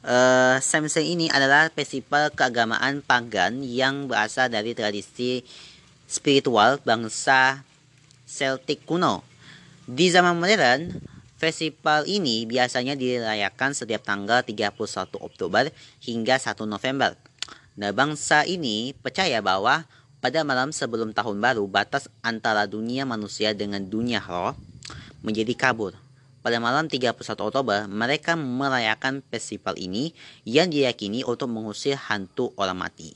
Uh, 0.00 0.56
Samsung 0.64 1.04
ini 1.04 1.26
adalah 1.28 1.68
festival 1.68 2.32
keagamaan 2.32 3.04
pagan 3.04 3.60
yang 3.60 4.08
berasal 4.08 4.48
dari 4.48 4.72
tradisi 4.72 5.44
spiritual 6.08 6.80
bangsa 6.80 7.68
Celtic 8.40 8.88
kuno. 8.88 9.20
Di 9.84 10.08
zaman 10.08 10.40
modern, 10.40 10.88
festival 11.36 12.08
ini 12.08 12.48
biasanya 12.48 12.96
dirayakan 12.96 13.76
setiap 13.76 14.00
tanggal 14.00 14.40
31 14.40 14.72
Oktober 15.20 15.68
hingga 16.00 16.40
1 16.40 16.64
November. 16.64 17.20
Nah, 17.76 17.92
bangsa 17.92 18.48
ini 18.48 18.96
percaya 18.96 19.44
bahwa 19.44 19.84
pada 20.24 20.40
malam 20.44 20.72
sebelum 20.72 21.12
tahun 21.12 21.40
baru, 21.40 21.64
batas 21.68 22.08
antara 22.24 22.64
dunia 22.64 23.04
manusia 23.04 23.52
dengan 23.52 23.84
dunia 23.84 24.20
roh 24.24 24.56
menjadi 25.20 25.52
kabur. 25.56 25.96
Pada 26.40 26.56
malam 26.56 26.88
31 26.88 27.16
Oktober, 27.36 27.84
mereka 27.88 28.36
merayakan 28.36 29.20
festival 29.28 29.76
ini 29.76 30.16
yang 30.48 30.72
diyakini 30.72 31.20
untuk 31.24 31.52
mengusir 31.52 31.96
hantu 31.96 32.56
orang 32.56 32.80
mati. 32.80 33.12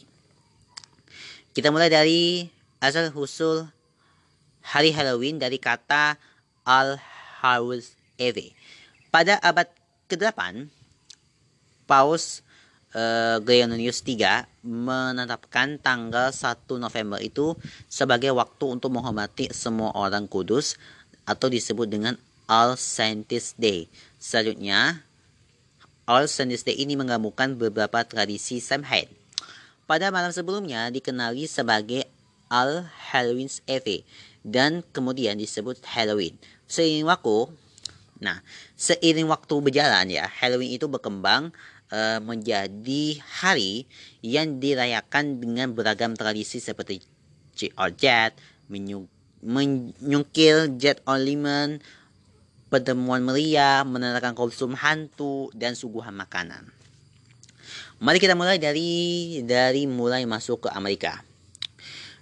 Kita 1.57 1.73
mulai 1.73 1.88
dari 1.88 2.49
asal 2.85 3.09
husul 3.12 3.74
hari 4.64 4.97
Halloween 4.97 5.37
dari 5.37 5.61
kata 5.61 6.16
Al 6.64 6.97
Harus 7.44 7.92
Eve. 8.16 8.56
Pada 9.12 9.37
abad 9.44 9.68
ke-8, 10.09 10.66
Paus 11.85 12.40
uh, 12.97 13.37
Gregorius 13.44 14.00
III 14.00 14.49
menetapkan 14.64 15.76
tanggal 15.76 16.33
1 16.33 16.64
November 16.80 17.21
itu 17.21 17.52
sebagai 17.92 18.33
waktu 18.33 18.64
untuk 18.80 18.97
menghormati 18.97 19.52
semua 19.52 19.92
orang 19.92 20.25
kudus 20.25 20.80
atau 21.28 21.52
disebut 21.52 21.85
dengan 21.85 22.16
All 22.49 22.80
Saints 22.80 23.52
Day. 23.61 23.92
Selanjutnya, 24.16 25.04
All 26.09 26.25
Saints 26.25 26.64
Day 26.64 26.80
ini 26.80 26.97
menggabungkan 26.97 27.61
beberapa 27.61 28.00
tradisi 28.09 28.64
Samhain. 28.64 29.12
Pada 29.85 30.09
malam 30.09 30.33
sebelumnya 30.33 30.88
dikenali 30.88 31.44
sebagai 31.44 32.09
All 32.49 32.88
Halloween's 33.12 33.61
Eve 33.68 34.04
dan 34.44 34.84
kemudian 34.92 35.40
disebut 35.40 35.80
Halloween. 35.88 36.36
Seiring 36.68 37.08
waktu, 37.08 37.48
nah 38.20 38.44
seiring 38.76 39.26
waktu 39.26 39.54
berjalan 39.64 40.06
ya 40.12 40.28
Halloween 40.28 40.76
itu 40.76 40.86
berkembang 40.86 41.50
uh, 41.90 42.20
menjadi 42.20 43.18
hari 43.40 43.88
yang 44.20 44.60
dirayakan 44.60 45.40
dengan 45.40 45.72
beragam 45.72 46.12
tradisi 46.14 46.60
seperti 46.60 47.00
Jet, 47.54 48.34
menyungkil 49.44 50.74
jet 50.74 50.98
ornament, 51.06 51.78
pertemuan 52.66 53.22
meriah, 53.22 53.86
menenangkan 53.86 54.34
kostum 54.34 54.74
hantu, 54.74 55.54
dan 55.54 55.78
suguhan 55.78 56.18
makanan. 56.18 56.66
Mari 58.02 58.18
kita 58.18 58.34
mulai 58.34 58.58
dari 58.58 59.38
dari 59.46 59.86
mulai 59.86 60.26
masuk 60.26 60.66
ke 60.66 60.68
Amerika. 60.74 61.22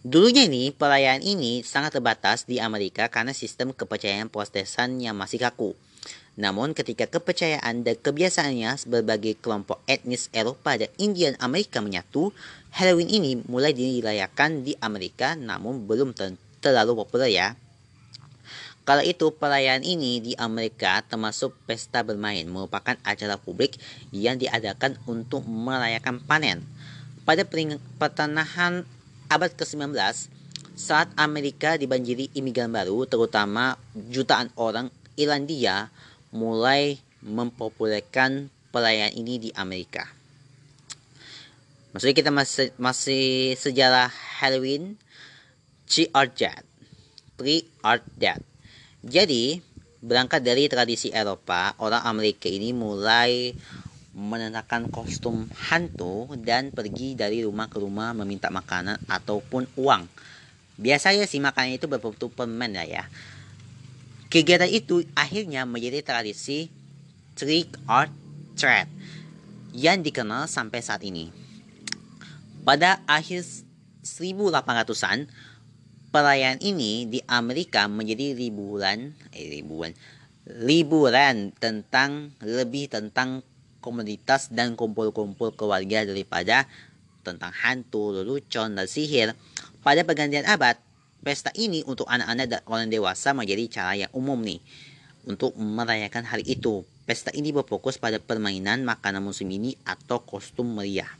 Dulunya 0.03 0.51
ini, 0.51 0.75
perayaan 0.75 1.23
ini 1.23 1.63
sangat 1.63 1.95
terbatas 1.95 2.43
di 2.43 2.59
Amerika 2.59 3.07
karena 3.07 3.31
sistem 3.31 3.71
kepercayaan 3.71 4.27
Protestan 4.27 4.99
yang 4.99 5.15
masih 5.15 5.39
kaku. 5.39 5.79
Namun 6.35 6.75
ketika 6.75 7.07
kepercayaan 7.07 7.87
dan 7.87 7.95
kebiasaannya 7.95 8.83
berbagai 8.91 9.39
kelompok 9.39 9.79
etnis 9.87 10.27
Eropa 10.35 10.75
dan 10.75 10.91
Indian 10.99 11.39
Amerika 11.39 11.79
menyatu, 11.79 12.35
Halloween 12.75 13.15
ini 13.15 13.33
mulai 13.47 13.71
dirayakan 13.79 14.67
di 14.67 14.75
Amerika 14.83 15.39
namun 15.39 15.87
belum 15.87 16.19
terlalu 16.59 16.99
populer 16.99 17.31
ya. 17.31 17.55
Kala 18.83 19.07
itu 19.07 19.31
perayaan 19.31 19.87
ini 19.87 20.19
di 20.19 20.33
Amerika 20.35 21.07
termasuk 21.07 21.55
pesta 21.71 22.03
bermain 22.03 22.43
merupakan 22.51 22.99
acara 23.07 23.39
publik 23.39 23.79
yang 24.11 24.35
diadakan 24.35 24.99
untuk 25.07 25.47
merayakan 25.47 26.19
panen. 26.27 26.67
Pada 27.23 27.47
pertengahan 27.47 28.83
abad 29.33 29.57
ke-19, 29.57 29.97
saat 30.77 31.09
Amerika 31.17 31.81
dibanjiri 31.81 32.29
imigran 32.37 32.69
baru, 32.69 33.09
terutama 33.09 33.81
jutaan 33.97 34.53
orang 34.61 34.93
Irlandia 35.17 35.89
mulai 36.33 37.01
mempopulerkan 37.25 38.53
perayaan 38.73 39.13
ini 39.17 39.49
di 39.49 39.51
Amerika. 39.57 40.09
Maksudnya 41.93 42.17
kita 42.17 42.33
masih, 42.33 42.73
masih 42.81 43.53
sejarah 43.61 44.09
Halloween, 44.41 44.97
Tree 45.85 46.09
Art 46.17 46.33
Dead. 46.37 46.65
Tree 47.37 47.69
Art 47.85 48.05
Dead. 48.17 48.41
Jadi, 49.05 49.61
berangkat 50.01 50.41
dari 50.41 50.73
tradisi 50.73 51.13
Eropa, 51.13 51.77
orang 51.79 52.01
Amerika 52.09 52.49
ini 52.49 52.73
mulai 52.73 53.53
mengenakan 54.13 54.93
kostum 54.93 55.49
hantu 55.73 56.29
dan 56.37 56.69
pergi 56.69 57.17
dari 57.17 57.41
rumah 57.41 57.73
ke 57.73 57.81
rumah 57.81 58.13
meminta 58.13 58.53
makanan 58.53 59.01
ataupun 59.09 59.65
uang. 59.81 60.05
Biasanya 60.77 61.25
sih 61.25 61.41
makanan 61.41 61.81
itu 61.81 61.89
berbentuk 61.89 62.37
permen 62.37 62.77
lah 62.77 62.85
ya. 62.85 63.05
Kegiatan 64.33 64.69
itu 64.69 65.05
akhirnya 65.13 65.69
menjadi 65.69 66.01
tradisi 66.01 66.73
trick 67.37 67.73
or 67.89 68.09
treat 68.57 68.89
yang 69.73 70.05
dikenal 70.05 70.49
sampai 70.49 70.81
saat 70.85 71.05
ini. 71.05 71.33
Pada 72.63 73.01
akhir 73.09 73.45
1800-an, 74.05 75.29
perayaan 76.13 76.61
ini 76.61 77.09
di 77.09 77.21
Amerika 77.29 77.89
menjadi 77.89 78.37
ribuan, 78.37 79.17
eh, 79.33 79.49
ribuan, 79.59 79.97
liburan 80.47 81.57
tentang 81.57 82.37
lebih 82.45 82.93
tentang 82.93 83.41
komunitas 83.83 84.55
dan 84.55 84.79
kumpul-kumpul 84.79 85.51
keluarga 85.59 86.07
daripada 86.07 86.71
tentang 87.27 87.51
hantu, 87.51 88.15
lelucon, 88.15 88.79
dan 88.79 88.87
sihir. 88.87 89.35
Pada 89.83 90.07
pergantian 90.07 90.47
abad, 90.47 90.79
pesta 91.27 91.51
ini 91.59 91.83
untuk 91.83 92.07
anak-anak 92.07 92.47
dan 92.47 92.61
orang 92.71 92.87
dewasa 92.87 93.35
menjadi 93.35 93.65
cara 93.67 94.07
yang 94.07 94.13
umum 94.15 94.39
nih 94.39 94.63
untuk 95.27 95.55
merayakan 95.59 96.27
hari 96.27 96.47
itu. 96.47 96.87
Pesta 97.03 97.35
ini 97.35 97.51
berfokus 97.51 97.99
pada 97.99 98.23
permainan 98.23 98.87
makanan 98.87 99.23
musim 99.23 99.51
ini 99.51 99.75
atau 99.83 100.23
kostum 100.23 100.79
meriah. 100.79 101.11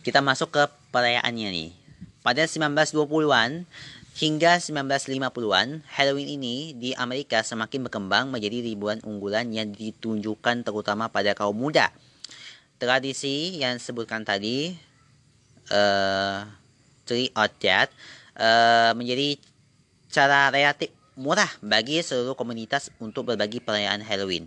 Kita 0.00 0.24
masuk 0.24 0.56
ke 0.56 0.62
perayaannya 0.90 1.48
nih. 1.52 1.70
Pada 2.24 2.48
1920-an, 2.48 3.68
Hingga 4.12 4.60
1950-an, 4.60 5.88
Halloween 5.88 6.36
ini 6.36 6.76
di 6.76 6.92
Amerika 6.92 7.40
semakin 7.40 7.88
berkembang 7.88 8.28
menjadi 8.28 8.60
ribuan 8.60 9.00
unggulan 9.08 9.48
yang 9.56 9.72
ditunjukkan 9.72 10.68
terutama 10.68 11.08
pada 11.08 11.32
kaum 11.32 11.56
muda. 11.56 11.88
Tradisi 12.76 13.56
yang 13.56 13.80
disebutkan 13.80 14.20
tadi, 14.20 14.76
uh, 15.72 16.44
Tree 17.08 17.32
or 17.32 17.48
Dead, 17.56 17.88
uh, 18.36 18.92
menjadi 18.92 19.40
cara 20.12 20.52
relatif 20.52 20.92
murah 21.16 21.48
bagi 21.64 22.04
seluruh 22.04 22.36
komunitas 22.36 22.92
untuk 23.00 23.32
berbagi 23.32 23.64
perayaan 23.64 24.04
Halloween. 24.04 24.44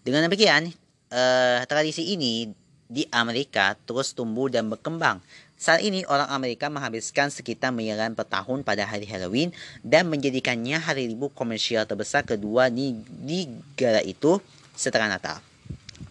Dengan 0.00 0.32
demikian, 0.32 0.72
uh, 1.12 1.60
tradisi 1.68 2.16
ini 2.16 2.48
di 2.88 3.04
Amerika 3.12 3.76
terus 3.84 4.16
tumbuh 4.16 4.48
dan 4.48 4.68
berkembang 4.72 5.20
saat 5.64 5.80
ini 5.80 6.04
orang 6.12 6.28
Amerika 6.28 6.68
menghabiskan 6.68 7.32
sekitar 7.32 7.72
miliaran 7.72 8.12
per 8.12 8.28
tahun 8.28 8.68
pada 8.68 8.84
hari 8.84 9.08
Halloween 9.08 9.48
dan 9.80 10.12
menjadikannya 10.12 10.76
hari 10.76 11.08
libur 11.08 11.32
komersial 11.32 11.88
terbesar 11.88 12.28
kedua 12.28 12.68
di, 12.68 12.92
negara 13.00 14.04
itu 14.04 14.44
setelah 14.76 15.08
Natal. 15.08 15.40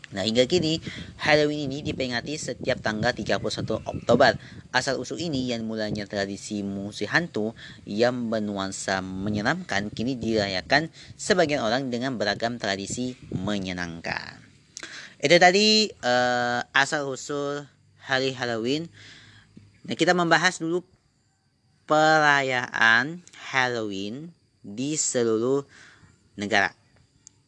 Nah 0.10 0.26
hingga 0.26 0.50
kini 0.50 0.82
Halloween 1.22 1.70
ini 1.70 1.86
diperingati 1.86 2.34
setiap 2.34 2.82
tanggal 2.82 3.14
31 3.14 3.38
Oktober. 3.86 4.34
Asal 4.74 4.98
usul 4.98 5.22
ini 5.22 5.46
yang 5.46 5.70
mulanya 5.70 6.10
tradisi 6.10 6.66
musik 6.66 7.14
hantu 7.14 7.54
yang 7.86 8.34
bernuansa 8.34 9.06
menyeramkan 9.06 9.94
kini 9.94 10.18
dirayakan 10.18 10.90
sebagian 11.14 11.62
orang 11.62 11.94
dengan 11.94 12.18
beragam 12.18 12.58
tradisi 12.58 13.14
menyenangkan. 13.30 14.42
Itu 15.22 15.38
tadi 15.38 15.94
uh, 16.02 16.66
asal 16.74 17.06
usul 17.06 17.70
hari 18.02 18.34
Halloween. 18.34 18.90
Nah, 19.84 19.96
kita 20.00 20.16
membahas 20.16 20.64
dulu 20.64 20.80
perayaan 21.84 23.20
Halloween 23.52 24.32
di 24.64 24.96
seluruh 24.96 25.68
negara. 26.40 26.72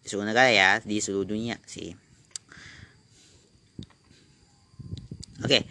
Di 0.04 0.12
seluruh 0.12 0.28
negara 0.28 0.52
ya, 0.52 0.84
di 0.84 1.00
seluruh 1.00 1.24
dunia 1.24 1.56
sih. 1.64 1.96
Oke. 5.44 5.64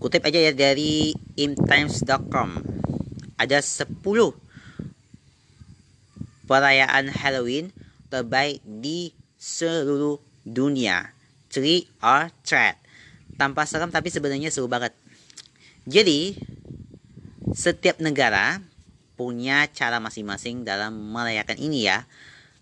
Kutip 0.00 0.24
aja 0.24 0.40
ya 0.40 0.52
dari 0.52 1.16
imtimes.com. 1.36 2.60
Ada 3.40 3.60
10 3.60 4.04
perayaan 6.44 7.08
Halloween 7.12 7.72
terbaik 8.12 8.60
di 8.64 9.12
seluruh 9.36 10.20
dunia. 10.44 11.12
Three 11.48 11.88
or 12.04 12.28
treat 12.44 12.83
tanpa 13.36 13.66
serem 13.68 13.90
tapi 13.90 14.10
sebenarnya 14.10 14.50
seru 14.50 14.70
banget. 14.70 14.94
Jadi, 15.84 16.38
setiap 17.52 18.00
negara 18.00 18.58
punya 19.14 19.70
cara 19.70 20.02
masing-masing 20.02 20.66
dalam 20.66 20.96
merayakan 21.14 21.60
ini 21.60 21.86
ya. 21.86 22.08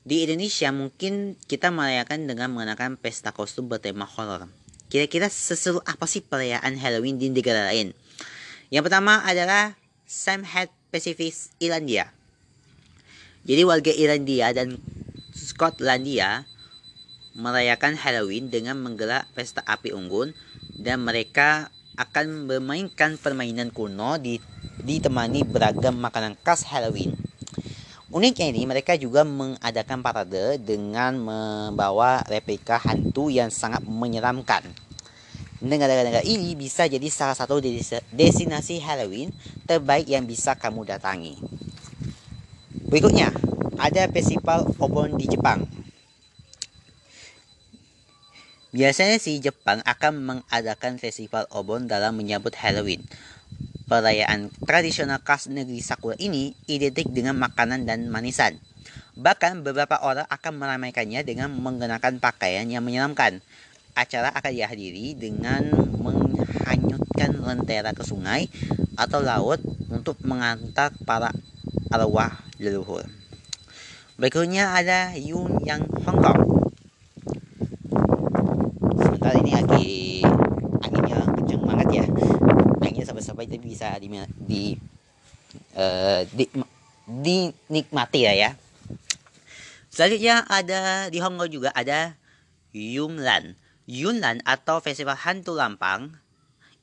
Di 0.02 0.26
Indonesia 0.26 0.74
mungkin 0.74 1.38
kita 1.46 1.70
merayakan 1.70 2.26
dengan 2.26 2.50
mengenakan 2.50 2.98
pesta 2.98 3.30
kostum 3.30 3.70
bertema 3.70 4.04
horor. 4.04 4.50
Kira-kira 4.90 5.30
seseru 5.30 5.80
apa 5.88 6.04
sih 6.04 6.20
perayaan 6.20 6.76
Halloween 6.76 7.16
di 7.16 7.32
negara 7.32 7.70
lain? 7.70 7.96
Yang 8.68 8.90
pertama 8.90 9.22
adalah 9.24 9.78
Samhain 10.04 10.68
Pacific 10.92 11.32
Irlandia. 11.62 12.12
Jadi 13.48 13.62
warga 13.64 13.88
Irlandia 13.94 14.52
dan 14.52 14.76
Skotlandia 15.32 16.44
merayakan 17.32 17.96
Halloween 17.96 18.52
dengan 18.52 18.76
menggelar 18.76 19.24
pesta 19.32 19.64
api 19.64 19.96
unggun 19.96 20.36
dan 20.76 21.04
mereka 21.04 21.68
akan 21.96 22.48
memainkan 22.48 23.20
permainan 23.20 23.68
kuno 23.68 24.16
di, 24.16 24.40
ditemani 24.80 25.44
beragam 25.44 26.00
makanan 26.00 26.40
khas 26.40 26.64
Halloween. 26.64 27.12
Uniknya 28.12 28.52
ini 28.52 28.68
mereka 28.68 28.92
juga 29.00 29.24
mengadakan 29.24 30.04
parade 30.04 30.60
dengan 30.60 31.16
membawa 31.16 32.20
replika 32.28 32.76
hantu 32.76 33.32
yang 33.32 33.48
sangat 33.48 33.80
menyeramkan. 33.88 34.68
Negara-negara 35.64 36.20
ini 36.26 36.52
bisa 36.52 36.84
jadi 36.84 37.08
salah 37.08 37.32
satu 37.32 37.62
destinasi 38.12 38.84
Halloween 38.84 39.32
terbaik 39.64 40.10
yang 40.12 40.28
bisa 40.28 40.52
kamu 40.58 40.84
datangi. 40.84 41.40
Berikutnya, 42.92 43.32
ada 43.80 44.04
festival 44.12 44.68
Obon 44.76 45.16
di 45.16 45.24
Jepang. 45.24 45.64
Biasanya 48.72 49.20
sih 49.20 49.36
Jepang 49.36 49.84
akan 49.84 50.12
mengadakan 50.24 50.96
festival 50.96 51.44
Obon 51.52 51.84
dalam 51.84 52.16
menyambut 52.16 52.56
Halloween. 52.56 53.04
Perayaan 53.84 54.48
tradisional 54.64 55.20
khas 55.20 55.52
negeri 55.52 55.84
Sakura 55.84 56.16
ini 56.16 56.56
identik 56.64 57.12
dengan 57.12 57.36
makanan 57.36 57.84
dan 57.84 58.08
manisan. 58.08 58.56
Bahkan 59.12 59.60
beberapa 59.60 60.00
orang 60.00 60.24
akan 60.24 60.56
meramaikannya 60.56 61.20
dengan 61.20 61.52
mengenakan 61.52 62.16
pakaian 62.16 62.64
yang 62.64 62.80
menyeramkan. 62.80 63.44
Acara 63.92 64.32
akan 64.32 64.52
dihadiri 64.56 65.20
dengan 65.20 65.68
menghanyutkan 66.00 67.44
lentera 67.44 67.92
ke 67.92 68.08
sungai 68.08 68.48
atau 68.96 69.20
laut 69.20 69.60
untuk 69.92 70.16
mengantar 70.24 70.96
para 71.04 71.28
arwah 71.92 72.40
leluhur. 72.56 73.04
Berikutnya 74.16 74.72
ada 74.72 75.12
Yun 75.12 75.60
Yang 75.60 75.92
Hong 76.08 76.24
Kong. 76.24 76.61
Di 83.98 84.08
di 84.36 84.62
uh, 85.76 86.22
di 86.28 86.44
dinikmati 87.08 88.20
ya 88.24 88.32
ya. 88.32 88.50
Selanjutnya 89.92 90.48
ada 90.48 91.12
di 91.12 91.20
Hong 91.20 91.36
Kong 91.36 91.52
juga 91.52 91.68
ada 91.76 92.16
Yunlan. 92.72 93.58
Yunlan 93.84 94.40
atau 94.48 94.80
Festival 94.80 95.18
Hantu 95.20 95.52
Lampang 95.52 96.16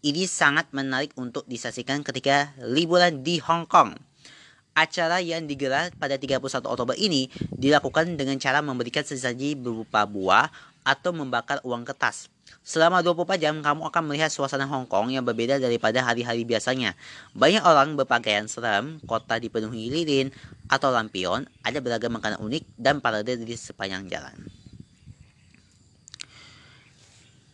ini 0.06 0.30
sangat 0.30 0.70
menarik 0.72 1.12
untuk 1.18 1.44
disaksikan 1.50 2.06
ketika 2.06 2.54
liburan 2.62 3.26
di 3.26 3.42
Hong 3.42 3.66
Kong. 3.66 3.98
Acara 4.78 5.20
yang 5.20 5.44
digelar 5.44 5.92
pada 5.98 6.16
31 6.16 6.40
Oktober 6.64 6.96
ini 6.96 7.28
dilakukan 7.52 8.16
dengan 8.16 8.40
cara 8.40 8.64
memberikan 8.64 9.04
sesaji 9.04 9.58
berupa 9.58 10.08
buah 10.08 10.48
atau 10.88 11.12
membakar 11.12 11.60
uang 11.68 11.84
kertas. 11.84 12.32
Selama 12.62 13.02
24 13.02 13.42
jam, 13.42 13.56
kamu 13.66 13.82
akan 13.90 14.04
melihat 14.06 14.30
suasana 14.30 14.70
Hong 14.70 14.86
Kong 14.86 15.10
yang 15.10 15.26
berbeda 15.26 15.58
daripada 15.58 16.06
hari-hari 16.06 16.46
biasanya. 16.46 16.94
Banyak 17.34 17.66
orang 17.66 17.98
berpakaian 17.98 18.46
serem, 18.46 19.02
kota 19.10 19.42
dipenuhi 19.42 19.90
lilin 19.90 20.30
atau 20.70 20.94
lampion, 20.94 21.50
ada 21.66 21.82
beragam 21.82 22.14
makanan 22.14 22.38
unik 22.38 22.64
dan 22.78 23.02
parade 23.02 23.42
di 23.42 23.56
sepanjang 23.58 24.06
jalan. 24.06 24.38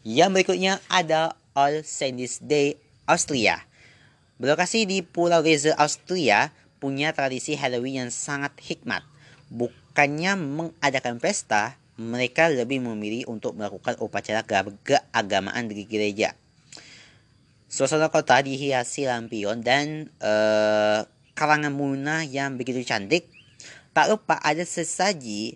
Yang 0.05 0.29
berikutnya 0.37 0.83
ada 0.85 1.33
All 1.57 1.81
Saints 1.81 2.43
Day 2.43 2.77
Austria. 3.07 3.63
Berlokasi 4.35 4.83
di 4.83 4.99
Pulau 4.99 5.39
Reza, 5.39 5.71
Austria, 5.79 6.51
punya 6.83 7.15
tradisi 7.15 7.55
Halloween 7.55 8.05
yang 8.05 8.11
sangat 8.11 8.51
hikmat. 8.59 9.01
Bukannya 9.47 10.35
mengadakan 10.35 11.23
pesta, 11.23 11.79
mereka 11.95 12.51
lebih 12.51 12.83
memilih 12.83 13.27
untuk 13.31 13.55
melakukan 13.55 13.95
upacara 14.03 14.43
keagamaan 14.43 15.71
di 15.71 15.87
gereja. 15.87 16.35
Suasana 17.71 18.11
kota 18.11 18.39
dihiasi 18.39 19.07
lampion 19.07 19.59
dan 19.59 20.11
uh, 20.23 21.03
karangan 21.35 21.75
bunga 21.75 22.23
yang 22.23 22.55
begitu 22.55 22.83
cantik. 22.83 23.27
Tak 23.95 24.11
lupa 24.11 24.39
ada 24.43 24.63
sesaji 24.63 25.55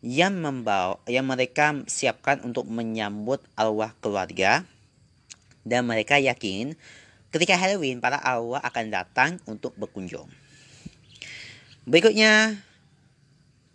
yang 0.00 0.36
membawa 0.40 1.00
yang 1.04 1.28
mereka 1.28 1.76
siapkan 1.84 2.40
untuk 2.44 2.64
menyambut 2.68 3.40
arwah 3.56 3.92
keluarga 4.00 4.64
dan 5.64 5.84
mereka 5.84 6.16
yakin 6.16 6.72
ketika 7.32 7.56
Halloween 7.56 8.00
para 8.00 8.16
arwah 8.20 8.60
akan 8.64 8.88
datang 8.88 9.30
untuk 9.44 9.76
berkunjung. 9.76 10.28
Berikutnya, 11.84 12.60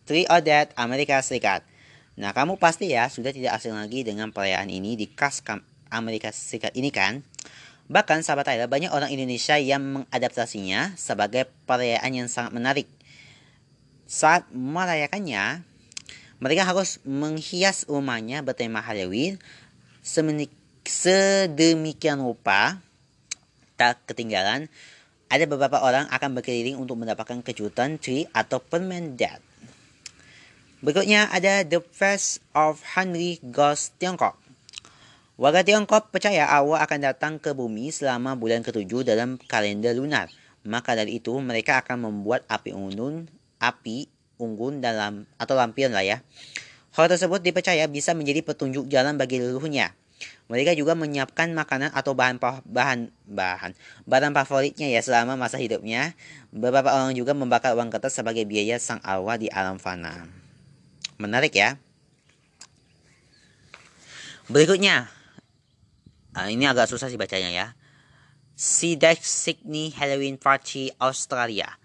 Tree 0.05 0.29
of 0.29 0.45
Death 0.45 0.73
Amerika 0.77 1.17
Serikat. 1.21 1.65
Nah, 2.15 2.31
kamu 2.31 2.55
pasti 2.55 2.91
ya 2.95 3.11
sudah 3.11 3.35
tidak 3.35 3.59
asing 3.59 3.75
lagi 3.75 4.07
dengan 4.07 4.31
perayaan 4.31 4.71
ini 4.71 4.95
di 4.95 5.11
khas 5.11 5.43
Amerika 5.91 6.31
Serikat 6.31 6.71
ini 6.75 6.87
kan? 6.91 7.23
Bahkan 7.85 8.25
sahabat 8.25 8.49
Tyler, 8.49 8.71
banyak 8.71 8.89
orang 8.89 9.13
Indonesia 9.13 9.59
yang 9.59 9.83
mengadaptasinya 9.83 10.97
sebagai 10.97 11.45
perayaan 11.69 12.25
yang 12.25 12.27
sangat 12.31 12.55
menarik. 12.55 12.87
Saat 14.09 14.49
merayakannya, 14.49 15.61
mereka 16.39 16.65
harus 16.65 16.97
menghias 17.05 17.85
rumahnya 17.85 18.41
bertema 18.41 18.81
Halloween 18.81 19.39
sedemikian 20.85 22.21
rupa 22.21 22.77
tak 23.75 23.99
ketinggalan 24.05 24.69
ada 25.25 25.45
beberapa 25.49 25.81
orang 25.81 26.05
akan 26.13 26.37
berkeliling 26.37 26.77
untuk 26.77 27.01
mendapatkan 27.01 27.41
kejutan 27.41 27.97
tree 27.97 28.29
atau 28.29 28.61
permen 28.61 29.17
dead. 29.17 29.41
Berikutnya 30.85 31.25
ada 31.33 31.65
The 31.65 31.81
Face 31.81 32.37
of 32.53 32.77
Henry 32.85 33.41
Ghost 33.41 33.97
Tiongkok. 33.97 34.37
Warga 35.33 35.65
Tiongkok 35.65 36.13
percaya 36.13 36.45
Allah 36.45 36.77
akan 36.85 36.99
datang 37.01 37.33
ke 37.41 37.57
bumi 37.57 37.89
selama 37.89 38.37
bulan 38.37 38.61
ketujuh 38.61 39.01
dalam 39.01 39.41
kalender 39.49 39.97
lunar. 39.97 40.29
Maka 40.61 40.93
dari 40.93 41.17
itu 41.17 41.33
mereka 41.41 41.81
akan 41.81 42.05
membuat 42.05 42.45
api 42.45 42.77
unggun, 42.77 43.25
api 43.57 44.05
unggun 44.37 44.77
dalam 44.77 45.25
atau 45.41 45.57
lampion 45.57 45.89
lah 45.89 46.05
ya. 46.05 46.21
Hal 46.93 47.09
tersebut 47.09 47.41
dipercaya 47.41 47.89
bisa 47.89 48.13
menjadi 48.13 48.45
petunjuk 48.45 48.85
jalan 48.85 49.17
bagi 49.17 49.41
leluhurnya. 49.41 49.89
Mereka 50.53 50.77
juga 50.77 50.93
menyiapkan 50.93 51.49
makanan 51.57 51.97
atau 51.97 52.13
bahan 52.13 52.37
bahan 52.61 53.09
bahan 53.25 53.73
barang 54.05 54.33
favoritnya 54.37 54.93
ya 54.93 55.01
selama 55.01 55.33
masa 55.33 55.57
hidupnya. 55.57 56.13
Beberapa 56.53 56.93
orang 56.93 57.17
juga 57.17 57.33
membakar 57.33 57.73
uang 57.73 57.89
kertas 57.89 58.21
sebagai 58.21 58.45
biaya 58.45 58.77
sang 58.77 59.01
arwah 59.01 59.41
di 59.41 59.49
alam 59.49 59.81
fana. 59.81 60.44
Menarik 61.15 61.55
ya. 61.55 61.79
Berikutnya, 64.45 65.09
uh, 66.37 66.49
ini 66.51 66.69
agak 66.69 66.91
susah 66.91 67.09
sih 67.09 67.17
bacanya 67.17 67.49
ya. 67.49 67.67
Sidak 68.55 69.23
Sydney 69.25 69.89
Halloween 69.95 70.37
Party 70.37 70.93
Australia. 71.01 71.75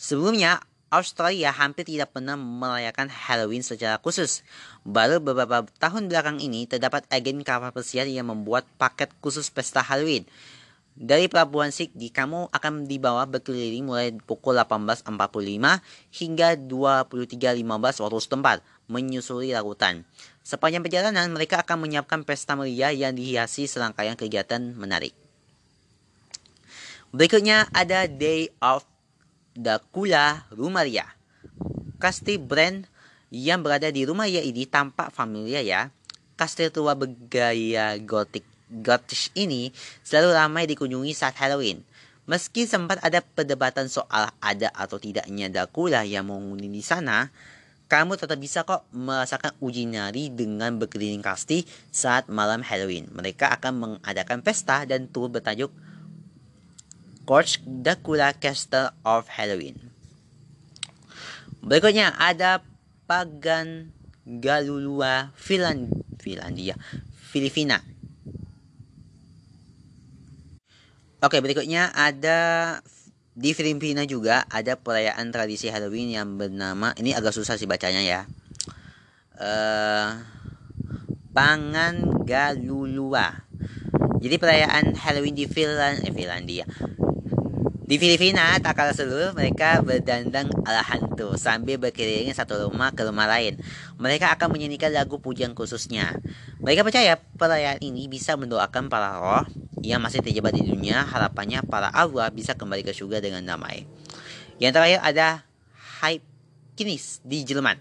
Sebelumnya, 0.00 0.62
Australia 0.86 1.50
hampir 1.50 1.82
tidak 1.82 2.14
pernah 2.14 2.38
merayakan 2.38 3.10
Halloween 3.10 3.60
secara 3.60 3.98
khusus. 3.98 4.46
Baru 4.86 5.18
beberapa 5.18 5.66
tahun 5.82 6.06
belakang 6.06 6.38
ini 6.38 6.70
terdapat 6.70 7.04
agen 7.10 7.42
kapal 7.42 7.74
pesiar 7.74 8.06
yang 8.06 8.30
membuat 8.30 8.64
paket 8.78 9.10
khusus 9.18 9.50
pesta 9.50 9.82
Halloween. 9.82 10.24
Dari 10.96 11.28
Pelabuhan 11.28 11.68
Sydney, 11.68 12.08
kamu 12.08 12.48
akan 12.48 12.88
dibawa 12.88 13.28
berkeliling 13.28 13.84
mulai 13.84 14.16
pukul 14.16 14.56
18.45 14.56 15.04
hingga 16.08 16.48
23.15 16.56 18.00
waktu 18.00 18.18
setempat 18.24 18.64
menyusuri 18.86 19.54
lautan. 19.54 20.06
Sepanjang 20.46 20.82
perjalanan, 20.82 21.26
mereka 21.30 21.62
akan 21.62 21.86
menyiapkan 21.86 22.22
pesta 22.22 22.54
meriah 22.54 22.94
yang 22.94 23.14
dihiasi 23.14 23.66
serangkaian 23.66 24.14
kegiatan 24.14 24.62
menarik. 24.74 25.14
Berikutnya 27.10 27.66
ada 27.74 28.06
Day 28.06 28.50
of 28.62 28.86
the 29.54 29.78
Kula 29.90 30.46
Rumaria. 30.52 31.06
Kastil 31.96 32.42
brand 32.42 32.86
yang 33.32 33.64
berada 33.64 33.90
di 33.90 34.04
Rumaria 34.04 34.42
ini 34.44 34.68
tampak 34.68 35.10
familiar 35.10 35.64
ya. 35.64 35.80
Kastil 36.36 36.68
tua 36.68 36.92
bergaya 36.92 37.96
gotik 37.98 38.44
Gotish 38.66 39.30
ini 39.38 39.70
selalu 40.02 40.34
ramai 40.34 40.66
dikunjungi 40.66 41.14
saat 41.14 41.38
Halloween. 41.38 41.86
Meski 42.26 42.66
sempat 42.66 42.98
ada 43.06 43.22
perdebatan 43.22 43.86
soal 43.86 44.26
ada 44.42 44.74
atau 44.74 44.98
tidaknya 44.98 45.46
Dracula 45.46 46.02
yang 46.02 46.26
menghuni 46.26 46.66
di 46.66 46.82
sana, 46.82 47.30
kamu 47.86 48.18
tetap 48.18 48.38
bisa 48.42 48.66
kok 48.66 48.82
merasakan 48.90 49.54
uji 49.62 49.86
nyari 49.86 50.34
dengan 50.34 50.74
berkeliling 50.74 51.22
kasti 51.22 51.62
saat 51.94 52.26
malam 52.26 52.58
Halloween. 52.66 53.06
Mereka 53.14 53.46
akan 53.58 53.72
mengadakan 53.78 54.42
pesta 54.42 54.82
dan 54.82 55.06
tour 55.06 55.30
bertajuk 55.30 55.70
Coach 57.26 57.62
Dracula 57.62 58.34
Castle 58.34 58.90
of 59.06 59.30
Halloween. 59.30 59.78
Berikutnya 61.62 62.14
ada 62.18 62.62
Pagan 63.06 63.94
Galulua 64.26 65.30
Finland 65.38 65.90
Finlandia 66.18 66.74
Filipina. 67.30 67.82
Oke, 71.22 71.38
berikutnya 71.42 71.90
ada 71.94 72.38
di 73.36 73.52
Filipina 73.52 74.08
juga 74.08 74.48
ada 74.48 74.80
perayaan 74.80 75.28
tradisi 75.28 75.68
Halloween 75.68 76.08
yang 76.08 76.40
bernama 76.40 76.96
ini 76.96 77.12
agak 77.12 77.36
susah 77.36 77.60
sih 77.60 77.68
bacanya 77.68 78.00
ya. 78.00 78.20
Uh, 79.36 80.24
Pangangalulua. 81.36 83.44
Jadi 84.24 84.40
perayaan 84.40 84.96
Halloween 84.96 85.36
di 85.36 85.44
Finland, 85.44 86.00
eh, 86.08 86.14
Finlandia. 86.16 86.64
Di 87.86 88.00
Filipina, 88.00 88.56
tak 88.56 88.72
kalah 88.72 88.96
seluruh, 88.96 89.36
mereka 89.36 89.84
berdandang 89.84 90.48
ala 90.64 90.80
hantu 90.80 91.36
sambil 91.36 91.76
berkeliling 91.76 92.32
satu 92.32 92.72
rumah 92.72 92.96
ke 92.96 93.04
rumah 93.04 93.28
lain. 93.28 93.60
Mereka 94.00 94.32
akan 94.32 94.56
menyanyikan 94.56 94.96
lagu 94.96 95.20
pujian 95.20 95.52
khususnya. 95.52 96.16
Mereka 96.64 96.82
percaya 96.82 97.20
perayaan 97.36 97.84
ini 97.84 98.08
bisa 98.08 98.32
mendoakan 98.40 98.88
para 98.88 99.20
roh 99.20 99.44
yang 99.82 100.00
masih 100.00 100.24
terjebak 100.24 100.56
di 100.56 100.64
dunia. 100.64 101.04
Harapannya 101.04 101.64
para 101.66 101.92
arwah 101.92 102.30
bisa 102.32 102.56
kembali 102.56 102.84
ke 102.86 102.92
surga 102.96 103.20
dengan 103.20 103.44
damai. 103.44 103.84
Yang 104.56 104.72
terakhir 104.76 105.00
ada 105.02 105.28
Kinis 106.76 107.24
di 107.24 107.40
Jerman. 107.40 107.80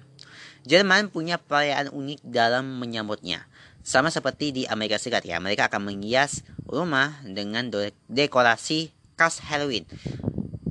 Jerman 0.64 1.12
punya 1.12 1.36
perayaan 1.36 1.92
unik 1.92 2.24
dalam 2.26 2.80
menyambutnya. 2.80 3.44
Sama 3.86 4.10
seperti 4.10 4.56
di 4.56 4.64
Amerika 4.66 4.98
Serikat 4.98 5.28
ya, 5.28 5.38
mereka 5.38 5.68
akan 5.68 5.92
menghias 5.92 6.42
rumah 6.66 7.20
dengan 7.28 7.70
dekorasi 8.10 8.90
khas 9.20 9.44
Halloween. 9.44 9.84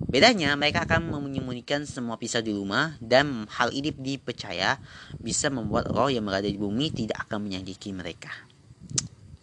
Bedanya, 0.08 0.56
mereka 0.56 0.88
akan 0.88 1.10
menyembunyikan 1.20 1.84
semua 1.84 2.16
pisau 2.16 2.40
di 2.40 2.50
rumah 2.50 2.96
dan 2.98 3.44
hal 3.54 3.70
ini 3.76 3.92
dipercaya 3.92 4.80
bisa 5.20 5.52
membuat 5.52 5.92
roh 5.92 6.08
yang 6.08 6.24
berada 6.26 6.48
di 6.48 6.56
bumi 6.56 6.90
tidak 6.90 7.28
akan 7.28 7.44
menyakiti 7.44 7.92
mereka. 7.92 8.32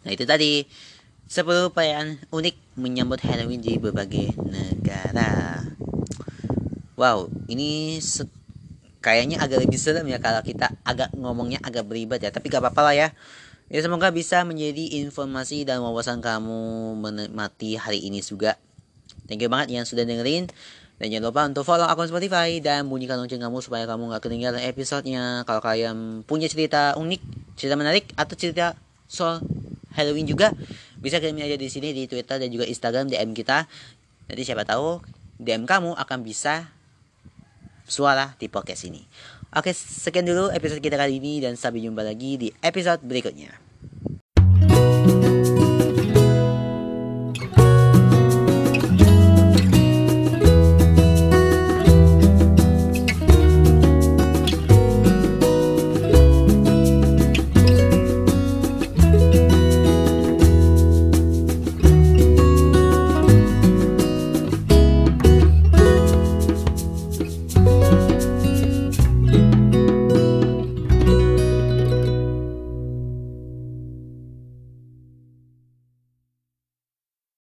Nah 0.01 0.11
itu 0.11 0.25
tadi 0.25 0.65
10 1.31 1.71
perayaan 1.71 2.19
unik 2.27 2.75
menyambut 2.75 3.23
Halloween 3.23 3.63
di 3.63 3.79
berbagai 3.79 4.35
negara. 4.51 5.63
Wow, 6.99 7.31
ini 7.47 8.03
kayaknya 8.99 9.39
agak 9.39 9.63
lebih 9.63 9.79
serem 9.79 10.11
ya 10.11 10.19
kalau 10.19 10.43
kita 10.43 10.75
agak 10.83 11.15
ngomongnya 11.15 11.63
agak 11.63 11.87
beribad 11.87 12.19
ya. 12.19 12.35
Tapi 12.35 12.51
gak 12.51 12.59
apa-apa 12.59 12.91
lah 12.91 12.95
ya. 12.99 13.07
Ya 13.71 13.79
semoga 13.79 14.11
bisa 14.11 14.43
menjadi 14.43 14.99
informasi 15.07 15.63
dan 15.63 15.79
wawasan 15.79 16.19
kamu 16.19 16.99
menikmati 16.99 17.79
hari 17.79 18.03
ini 18.03 18.19
juga. 18.19 18.59
Thank 19.31 19.47
you 19.47 19.47
banget 19.47 19.71
yang 19.71 19.87
sudah 19.87 20.03
dengerin. 20.03 20.51
Dan 20.99 21.15
jangan 21.15 21.31
lupa 21.31 21.47
untuk 21.47 21.63
follow 21.63 21.87
akun 21.87 22.11
Spotify 22.11 22.59
dan 22.59 22.91
bunyikan 22.91 23.15
lonceng 23.15 23.39
kamu 23.39 23.63
supaya 23.63 23.87
kamu 23.87 24.11
gak 24.11 24.27
ketinggalan 24.27 24.67
episodenya. 24.67 25.47
Kalau 25.47 25.63
kalian 25.63 26.27
punya 26.27 26.51
cerita 26.51 26.91
unik, 26.99 27.55
cerita 27.55 27.79
menarik, 27.79 28.11
atau 28.19 28.35
cerita 28.35 28.75
soal 29.07 29.39
Halloween 29.95 30.27
juga, 30.27 30.51
bisa 31.01 31.17
kirim 31.17 31.41
aja 31.41 31.57
di 31.57 31.67
sini 31.67 31.91
di 31.91 32.05
Twitter 32.05 32.37
dan 32.37 32.47
juga 32.53 32.69
Instagram 32.69 33.09
DM 33.09 33.33
kita. 33.33 33.65
Nanti 34.29 34.41
siapa 34.45 34.63
tahu 34.63 35.01
DM 35.41 35.65
kamu 35.65 35.97
akan 35.97 36.19
bisa 36.21 36.69
suara 37.89 38.37
di 38.37 38.47
podcast 38.47 38.85
ini. 38.87 39.03
Oke, 39.51 39.75
sekian 39.75 40.23
dulu 40.23 40.47
episode 40.53 40.79
kita 40.79 40.95
kali 40.95 41.19
ini 41.19 41.43
dan 41.43 41.59
sampai 41.59 41.83
jumpa 41.83 42.05
lagi 42.07 42.39
di 42.39 42.47
episode 42.63 43.03
berikutnya. 43.03 43.51